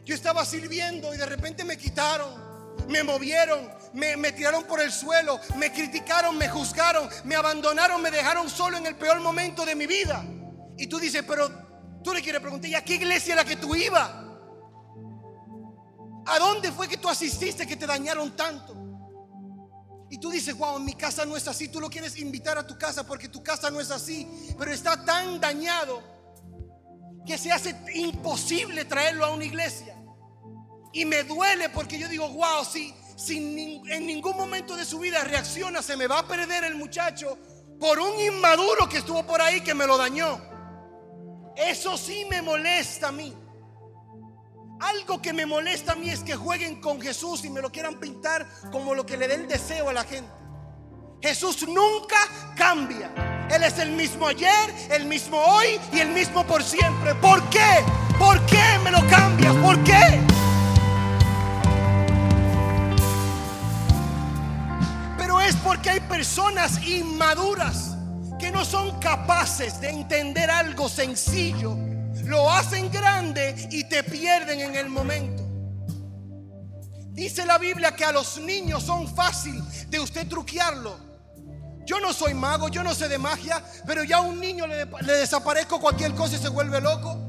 [0.04, 2.50] Yo estaba sirviendo y de repente me quitaron.
[2.88, 8.10] Me movieron, me, me, tiraron por el suelo, me criticaron, me juzgaron, me abandonaron, me
[8.10, 10.24] dejaron solo en el peor momento de mi vida.
[10.76, 11.50] Y tú dices, pero
[12.02, 14.10] tú le quieres preguntar, ¿y a qué iglesia era que tú ibas?
[16.30, 18.76] ¿A dónde fue que tú asististe que te dañaron tanto?
[20.10, 21.68] Y tú dices, wow, mi casa no es así.
[21.68, 24.28] Tú lo quieres invitar a tu casa porque tu casa no es así.
[24.56, 26.02] Pero está tan dañado
[27.26, 29.96] que se hace imposible traerlo a una iglesia.
[30.92, 35.24] Y me duele porque yo digo, wow, si, si en ningún momento de su vida
[35.24, 37.38] reacciona, se me va a perder el muchacho
[37.80, 40.40] por un inmaduro que estuvo por ahí que me lo dañó.
[41.56, 43.34] Eso sí me molesta a mí.
[44.80, 48.00] Algo que me molesta a mí es que jueguen con Jesús y me lo quieran
[48.00, 50.30] pintar como lo que le dé el deseo a la gente.
[51.20, 52.16] Jesús nunca
[52.56, 53.10] cambia.
[53.50, 57.14] Él es el mismo ayer, el mismo hoy y el mismo por siempre.
[57.16, 57.84] ¿Por qué?
[58.18, 59.54] ¿Por qué me lo cambias?
[59.56, 60.18] ¿Por qué?
[65.18, 67.96] Pero es porque hay personas inmaduras
[68.38, 71.89] que no son capaces de entender algo sencillo
[72.30, 75.42] lo hacen grande y te pierden en el momento.
[77.12, 80.96] Dice la Biblia que a los niños son fácil de usted truquearlo.
[81.84, 84.86] Yo no soy mago, yo no sé de magia, pero ya a un niño le,
[84.86, 87.26] le desaparezco cualquier cosa y se vuelve loco.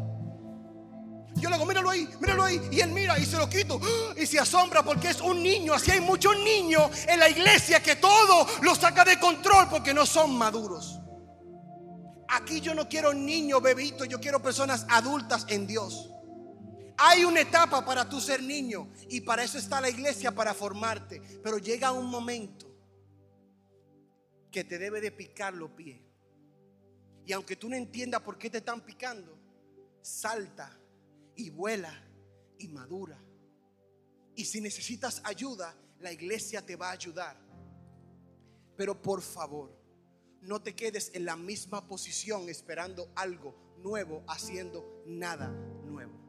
[1.35, 2.61] Yo le digo, míralo ahí, míralo ahí.
[2.71, 3.81] Y él mira y se lo quito.
[4.15, 5.73] Y se asombra porque es un niño.
[5.73, 10.05] Así hay muchos niños en la iglesia que todo lo saca de control porque no
[10.05, 11.00] son maduros.
[12.33, 16.09] Aquí yo no quiero niños, bebitos, yo quiero personas adultas en Dios.
[16.97, 21.21] Hay una etapa para tú ser niño y para eso está la iglesia, para formarte.
[21.43, 22.73] Pero llega un momento
[24.49, 25.99] que te debe de picar los pies.
[27.25, 29.37] Y aunque tú no entiendas por qué te están picando,
[30.01, 30.79] salta
[31.35, 31.93] y vuela
[32.59, 33.21] y madura.
[34.35, 37.37] Y si necesitas ayuda, la iglesia te va a ayudar.
[38.77, 39.80] Pero por favor,
[40.41, 45.49] no te quedes en la misma posición esperando algo nuevo, haciendo nada
[45.85, 46.19] nuevo.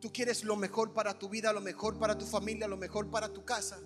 [0.00, 3.32] Tú quieres lo mejor para tu vida, lo mejor para tu familia, lo mejor para
[3.32, 3.78] tu casa,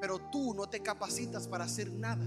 [0.00, 2.26] pero tú no te capacitas para hacer nada.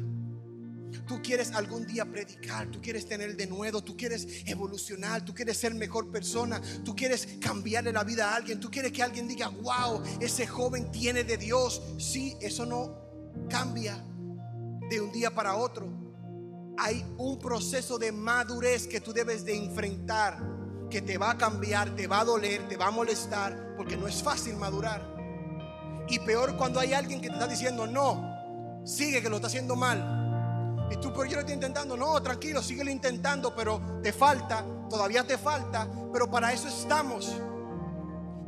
[1.07, 5.57] Tú quieres algún día predicar, tú quieres tener de nuevo, tú quieres evolucionar, tú quieres
[5.57, 9.47] ser mejor persona, tú quieres cambiarle la vida a alguien, tú quieres que alguien diga,
[9.47, 11.81] wow, ese joven tiene de Dios.
[11.97, 12.93] Sí, eso no
[13.49, 14.03] cambia
[14.91, 15.87] de un día para otro.
[16.77, 20.37] Hay un proceso de madurez que tú debes de enfrentar,
[20.89, 24.05] que te va a cambiar, te va a doler, te va a molestar, porque no
[24.05, 25.01] es fácil madurar.
[26.09, 29.77] Y peor cuando hay alguien que te está diciendo, no, sigue que lo está haciendo
[29.77, 30.89] mal.
[30.91, 35.25] Y tú, pero yo lo estoy intentando, no, tranquilo, sigue intentando, pero te falta, todavía
[35.25, 37.33] te falta, pero para eso estamos,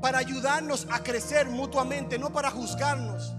[0.01, 3.33] para ayudarnos a crecer mutuamente, no para juzgarnos.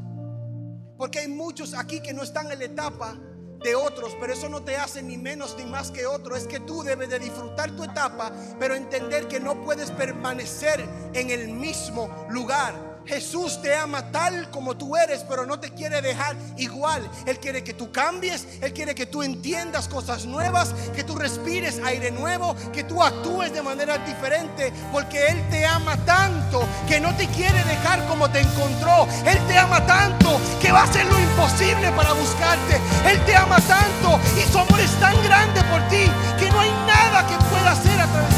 [0.97, 3.17] Porque hay muchos aquí que no están en la etapa
[3.63, 6.37] de otros, pero eso no te hace ni menos ni más que otro.
[6.37, 10.85] Es que tú debes de disfrutar tu etapa, pero entender que no puedes permanecer
[11.15, 12.94] en el mismo lugar.
[13.07, 17.09] Jesús te ama tal como tú eres, pero no te quiere dejar igual.
[17.27, 21.81] Él quiere que tú cambies, Él quiere que tú entiendas cosas nuevas, que tú respires
[21.85, 27.15] aire nuevo, que tú actúes de manera diferente, porque Él te ama tanto que no
[27.17, 29.07] te quiere dejar como te encontró.
[29.27, 32.81] Él te ama tanto que va a hacer lo imposible para buscarte.
[33.11, 36.71] Él te ama tanto y su amor es tan grande por ti que no hay
[36.87, 38.34] nada que pueda hacer a través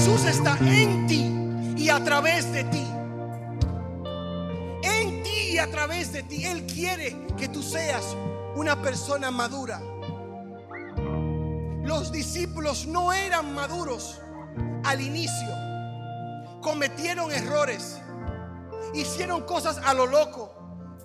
[0.00, 2.86] Jesús está en ti y a través de ti.
[4.82, 6.46] En ti y a través de ti.
[6.46, 8.16] Él quiere que tú seas
[8.56, 9.78] una persona madura.
[11.82, 14.22] Los discípulos no eran maduros
[14.84, 15.54] al inicio.
[16.62, 18.00] Cometieron errores.
[18.94, 20.50] Hicieron cosas a lo loco.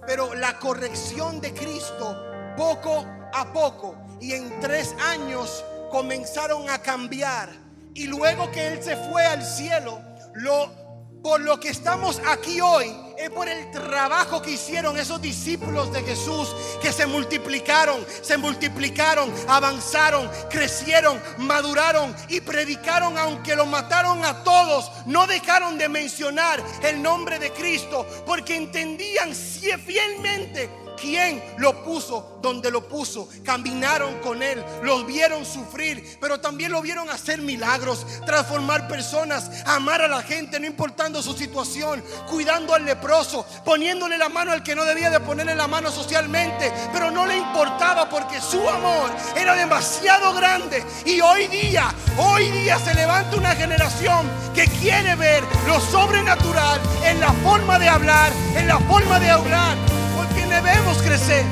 [0.07, 2.15] Pero la corrección de Cristo
[2.55, 7.64] poco a poco y en tres años comenzaron a cambiar
[7.95, 9.99] y luego que Él se fue al cielo,
[10.35, 10.85] lo
[11.25, 16.03] por lo que estamos aquí hoy es por el trabajo que hicieron esos discípulos de
[16.03, 24.43] Jesús que se multiplicaron, se multiplicaron, avanzaron, crecieron, maduraron y predicaron aunque lo mataron a
[24.43, 24.91] todos.
[25.07, 32.71] No dejaron de mencionar el nombre de Cristo porque entendían fielmente quién lo puso donde
[32.71, 33.27] lo puso.
[33.43, 40.01] Caminaron con él, los vieron sufrir, pero también lo vieron hacer milagros, transformar personas, amar
[40.01, 44.75] a la gente, no importando su situación, cuidando al leproso, poniéndole la mano al que
[44.75, 49.55] no debía de ponerle la mano socialmente, pero no le importaba porque su amor era
[49.55, 50.83] demasiado grande.
[51.05, 57.19] Y hoy día, hoy día se levanta una generación que quiere ver lo sobrenatural en
[57.19, 59.94] la forma de hablar, en la forma de hablar
[60.34, 61.45] debemos crecer.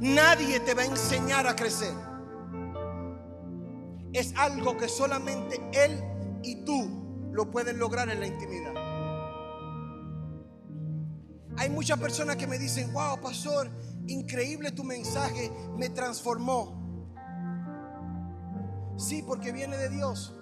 [0.00, 1.94] Nadie te va a enseñar a crecer.
[4.12, 6.02] Es algo que solamente Él
[6.42, 8.74] y tú lo pueden lograr en la intimidad.
[11.56, 13.70] Hay muchas personas que me dicen, wow, pastor,
[14.06, 16.80] increíble tu mensaje, me transformó.
[18.96, 20.34] Sí, porque viene de Dios.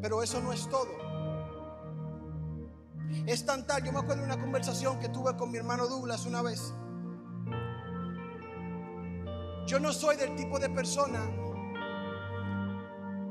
[0.00, 1.08] Pero eso no es todo.
[3.26, 6.26] Es tan tal, yo me acuerdo de una conversación que tuve con mi hermano Douglas
[6.26, 6.72] una vez.
[9.66, 11.20] Yo no soy del tipo de persona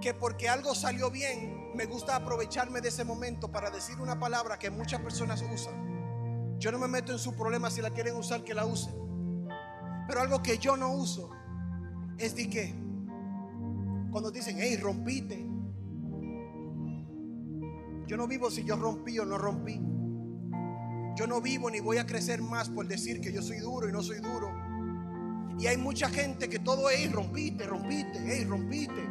[0.02, 4.60] que porque algo salió bien, me gusta aprovecharme de ese momento para decir una palabra
[4.60, 6.58] que muchas personas usan.
[6.60, 8.94] Yo no me meto en su problema si la quieren usar, que la usen.
[10.08, 11.30] Pero algo que yo no uso
[12.18, 12.76] es de que
[14.12, 15.47] cuando dicen, hey, rompiste,
[18.08, 19.82] yo no vivo si yo rompí o no rompí.
[21.18, 23.92] Yo no vivo ni voy a crecer más por decir que yo soy duro y
[23.92, 24.50] no soy duro.
[25.60, 29.04] Y hay mucha gente que todo es, rompiste, rompiste, hey, rompiste.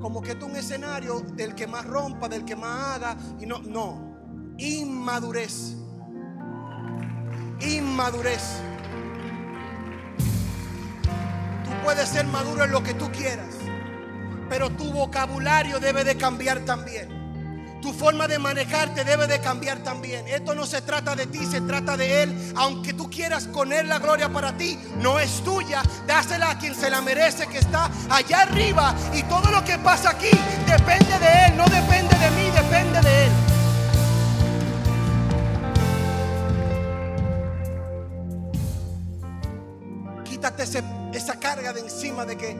[0.00, 3.16] Como que es un escenario del que más rompa, del que más haga.
[3.40, 4.54] Y no, no.
[4.58, 5.76] Inmadurez.
[7.60, 8.60] Inmadurez.
[11.64, 13.54] Tú puedes ser maduro en lo que tú quieras.
[14.50, 17.21] Pero tu vocabulario debe de cambiar también.
[17.82, 20.28] Tu forma de manejarte debe de cambiar también.
[20.28, 22.52] Esto no se trata de ti, se trata de Él.
[22.54, 25.82] Aunque tú quieras con Él la gloria para ti, no es tuya.
[26.06, 28.94] Dásela a quien se la merece, que está allá arriba.
[29.12, 30.30] Y todo lo que pasa aquí
[30.64, 33.32] depende de Él, no depende de mí, depende de Él.
[40.22, 42.56] Quítate esa carga de encima de que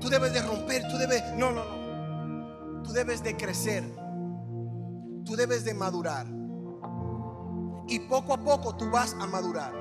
[0.00, 1.22] tú debes de romper, tú debes...
[1.36, 2.82] No, no, no.
[2.82, 4.03] Tú debes de crecer
[5.24, 6.26] tú debes de madurar.
[7.86, 9.72] Y poco a poco tú vas a madurar.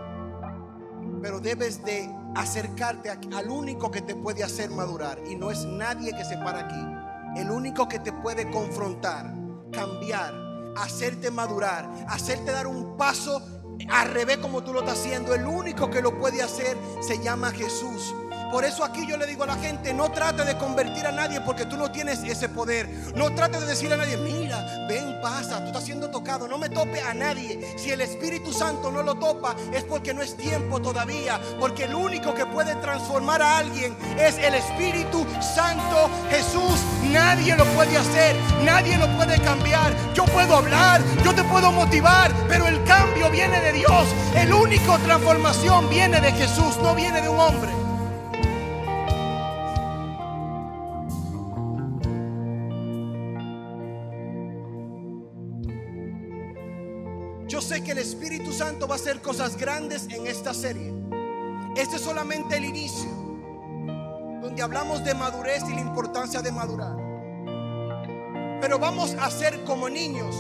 [1.21, 5.19] Pero debes de acercarte al único que te puede hacer madurar.
[5.29, 7.39] Y no es nadie que se para aquí.
[7.39, 9.33] El único que te puede confrontar,
[9.71, 10.33] cambiar,
[10.77, 13.41] hacerte madurar, hacerte dar un paso
[13.89, 15.33] al revés como tú lo estás haciendo.
[15.33, 18.13] El único que lo puede hacer se llama Jesús.
[18.53, 21.41] Por eso aquí yo le digo a la gente, no trate de convertir a nadie
[21.41, 22.87] porque tú no tienes ese poder.
[23.15, 26.47] No trate de decirle a nadie, mira, ven, pasa, tú estás siendo tocado.
[26.47, 27.73] No me tope a nadie.
[27.79, 31.41] Si el Espíritu Santo no lo topa es porque no es tiempo todavía.
[31.59, 36.79] Porque el único que puede transformar a alguien es el Espíritu Santo Jesús.
[37.11, 39.95] Nadie lo puede hacer, nadie lo puede cambiar.
[40.13, 44.05] Yo puedo hablar, yo te puedo motivar, pero el cambio viene de Dios.
[44.35, 47.82] El único transformación viene de Jesús, no viene de un hombre.
[57.61, 60.93] Sé que el Espíritu Santo va a hacer cosas grandes en esta serie.
[61.75, 63.09] Este es solamente el inicio,
[64.41, 66.95] donde hablamos de madurez y la importancia de madurar.
[68.61, 70.35] Pero vamos a ser como niños.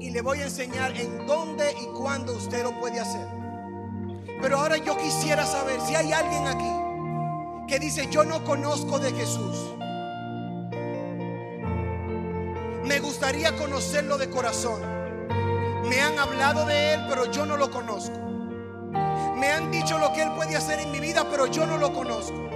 [0.00, 3.26] Y le voy a enseñar en dónde y cuándo usted lo puede hacer.
[4.40, 9.12] Pero ahora yo quisiera saber si hay alguien aquí que dice, yo no conozco de
[9.12, 9.56] Jesús.
[12.90, 14.82] Me gustaría conocerlo de corazón.
[15.88, 18.18] Me han hablado de Él, pero yo no lo conozco.
[19.36, 21.92] Me han dicho lo que Él puede hacer en mi vida, pero yo no lo
[21.92, 22.50] conozco.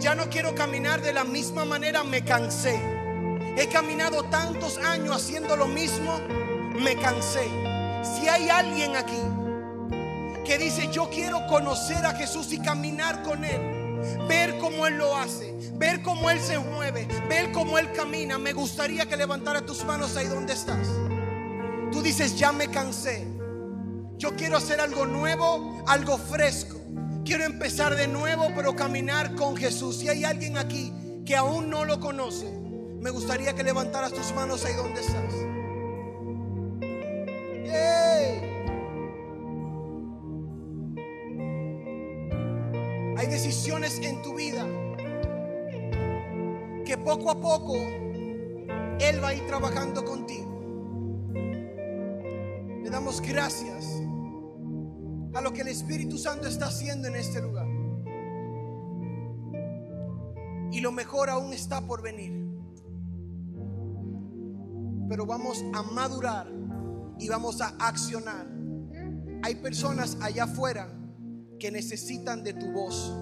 [0.00, 2.78] Ya no quiero caminar de la misma manera, me cansé.
[3.56, 6.20] He caminado tantos años haciendo lo mismo,
[6.74, 7.48] me cansé.
[8.02, 9.22] Si hay alguien aquí
[10.44, 13.78] que dice, yo quiero conocer a Jesús y caminar con Él
[14.28, 18.38] ver cómo Él lo hace, ver cómo Él se mueve, ver cómo Él camina.
[18.38, 20.88] Me gustaría que levantara tus manos ahí donde estás.
[21.92, 23.26] Tú dices, ya me cansé.
[24.16, 26.78] Yo quiero hacer algo nuevo, algo fresco.
[27.24, 29.98] Quiero empezar de nuevo, pero caminar con Jesús.
[29.98, 30.92] Si hay alguien aquí
[31.24, 32.46] que aún no lo conoce,
[33.00, 35.34] me gustaría que levantaras tus manos ahí donde estás.
[43.18, 44.66] Hay decisiones en tu vida
[46.88, 50.48] que poco a poco Él va a ir trabajando contigo.
[52.82, 53.84] Le damos gracias
[55.34, 57.68] a lo que el Espíritu Santo está haciendo en este lugar.
[60.72, 62.32] Y lo mejor aún está por venir.
[65.10, 66.50] Pero vamos a madurar
[67.18, 68.46] y vamos a accionar.
[69.42, 70.90] Hay personas allá afuera
[71.60, 73.14] que necesitan de tu voz,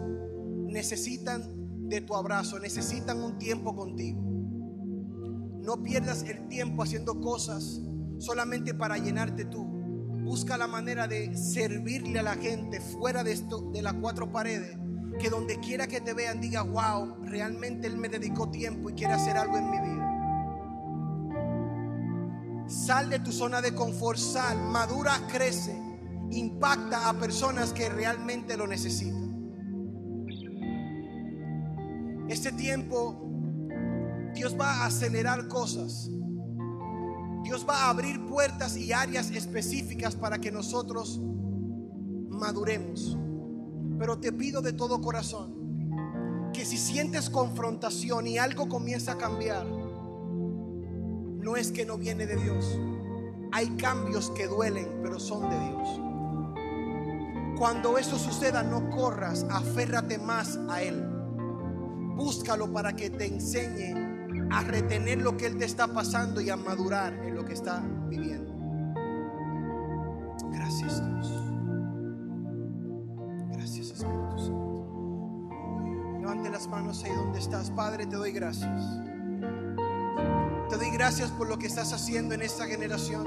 [0.69, 4.21] necesitan de tu abrazo, necesitan un tiempo contigo.
[5.63, 7.81] No pierdas el tiempo haciendo cosas
[8.19, 9.65] solamente para llenarte tú.
[9.65, 14.77] Busca la manera de servirle a la gente fuera de esto, de las cuatro paredes.
[15.21, 19.15] Que donde quiera que te vean diga, wow, realmente Él me dedicó tiempo y quiere
[19.15, 20.13] hacer algo en mi vida.
[22.69, 25.81] Sal de tu zona de confort, sal, madura, crece,
[26.31, 29.26] impacta a personas que realmente lo necesitan.
[32.29, 33.27] Este tiempo
[34.35, 36.11] Dios va a acelerar cosas.
[37.43, 41.21] Dios va a abrir puertas y áreas específicas para que nosotros
[42.29, 43.17] maduremos.
[43.99, 49.67] Pero te pido de todo corazón que si sientes confrontación y algo comienza a cambiar,
[49.67, 52.79] no es que no viene de Dios.
[53.53, 56.01] Hay cambios que duelen, pero son de Dios.
[57.59, 61.16] Cuando eso suceda, no corras, aférrate más a Él.
[62.17, 63.95] Búscalo para que te enseñe
[64.51, 67.83] a retener lo que Él te está pasando y a madurar en lo que está
[68.09, 68.53] viviendo.
[70.51, 71.33] Gracias Dios.
[73.53, 74.67] Gracias Espíritu Santo.
[76.21, 77.71] Levante las manos ahí donde estás.
[77.71, 78.83] Padre, te doy gracias.
[80.71, 83.25] Te doy gracias por lo que estás haciendo en esta generación.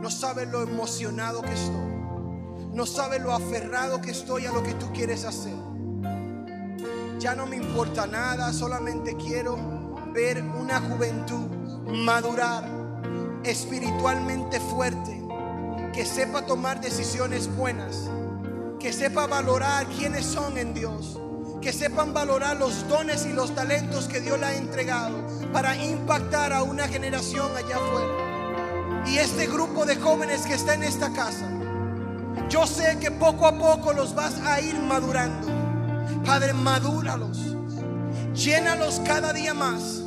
[0.00, 2.00] No sabes lo emocionado que estoy.
[2.72, 5.54] No sabes lo aferrado que estoy a lo que tú quieres hacer.
[7.20, 9.58] Ya no me importa nada, solamente quiero
[10.14, 11.46] ver una juventud
[11.86, 12.64] madurar,
[13.44, 15.22] espiritualmente fuerte,
[15.92, 18.08] que sepa tomar decisiones buenas,
[18.78, 21.20] que sepa valorar quiénes son en Dios,
[21.60, 26.54] que sepan valorar los dones y los talentos que Dios le ha entregado para impactar
[26.54, 29.04] a una generación allá afuera.
[29.06, 31.46] Y este grupo de jóvenes que está en esta casa,
[32.48, 35.59] yo sé que poco a poco los vas a ir madurando.
[36.24, 37.38] Padre, madúralos.
[38.34, 40.02] Llénalos cada día más.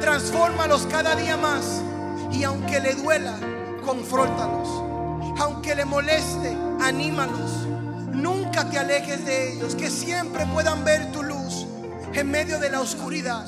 [0.00, 1.82] Transfórmalos cada día más.
[2.30, 3.34] Y aunque le duela,
[3.84, 4.68] confróntalos.
[5.38, 7.66] Aunque le moleste, anímalos.
[8.12, 9.74] Nunca te alejes de ellos.
[9.74, 11.66] Que siempre puedan ver tu luz
[12.12, 13.46] en medio de la oscuridad.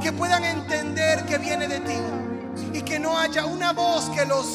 [0.00, 1.98] Que puedan entender que viene de ti.
[2.72, 4.46] Y que no haya una voz que los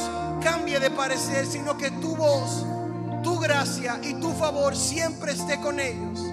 [0.42, 2.66] cambie de parecer, sino que tu voz,
[3.22, 6.31] tu gracia y tu favor siempre esté con ellos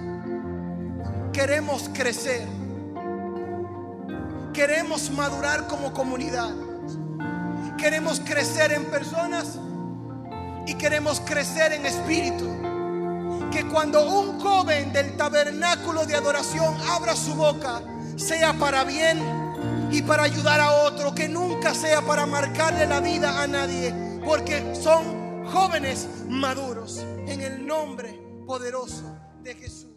[1.39, 2.49] queremos crecer.
[4.53, 6.53] Queremos madurar como comunidad.
[7.79, 9.57] Queremos crecer en personas
[10.67, 12.45] y queremos crecer en espíritu.
[13.53, 17.83] Que cuando un joven del tabernáculo de adoración abra su boca,
[18.17, 19.23] sea para bien
[19.93, 24.75] y para ayudar a otro, que nunca sea para marcarle la vida a nadie, porque
[24.75, 29.88] son jóvenes maduros en el nombre poderoso de Jesús.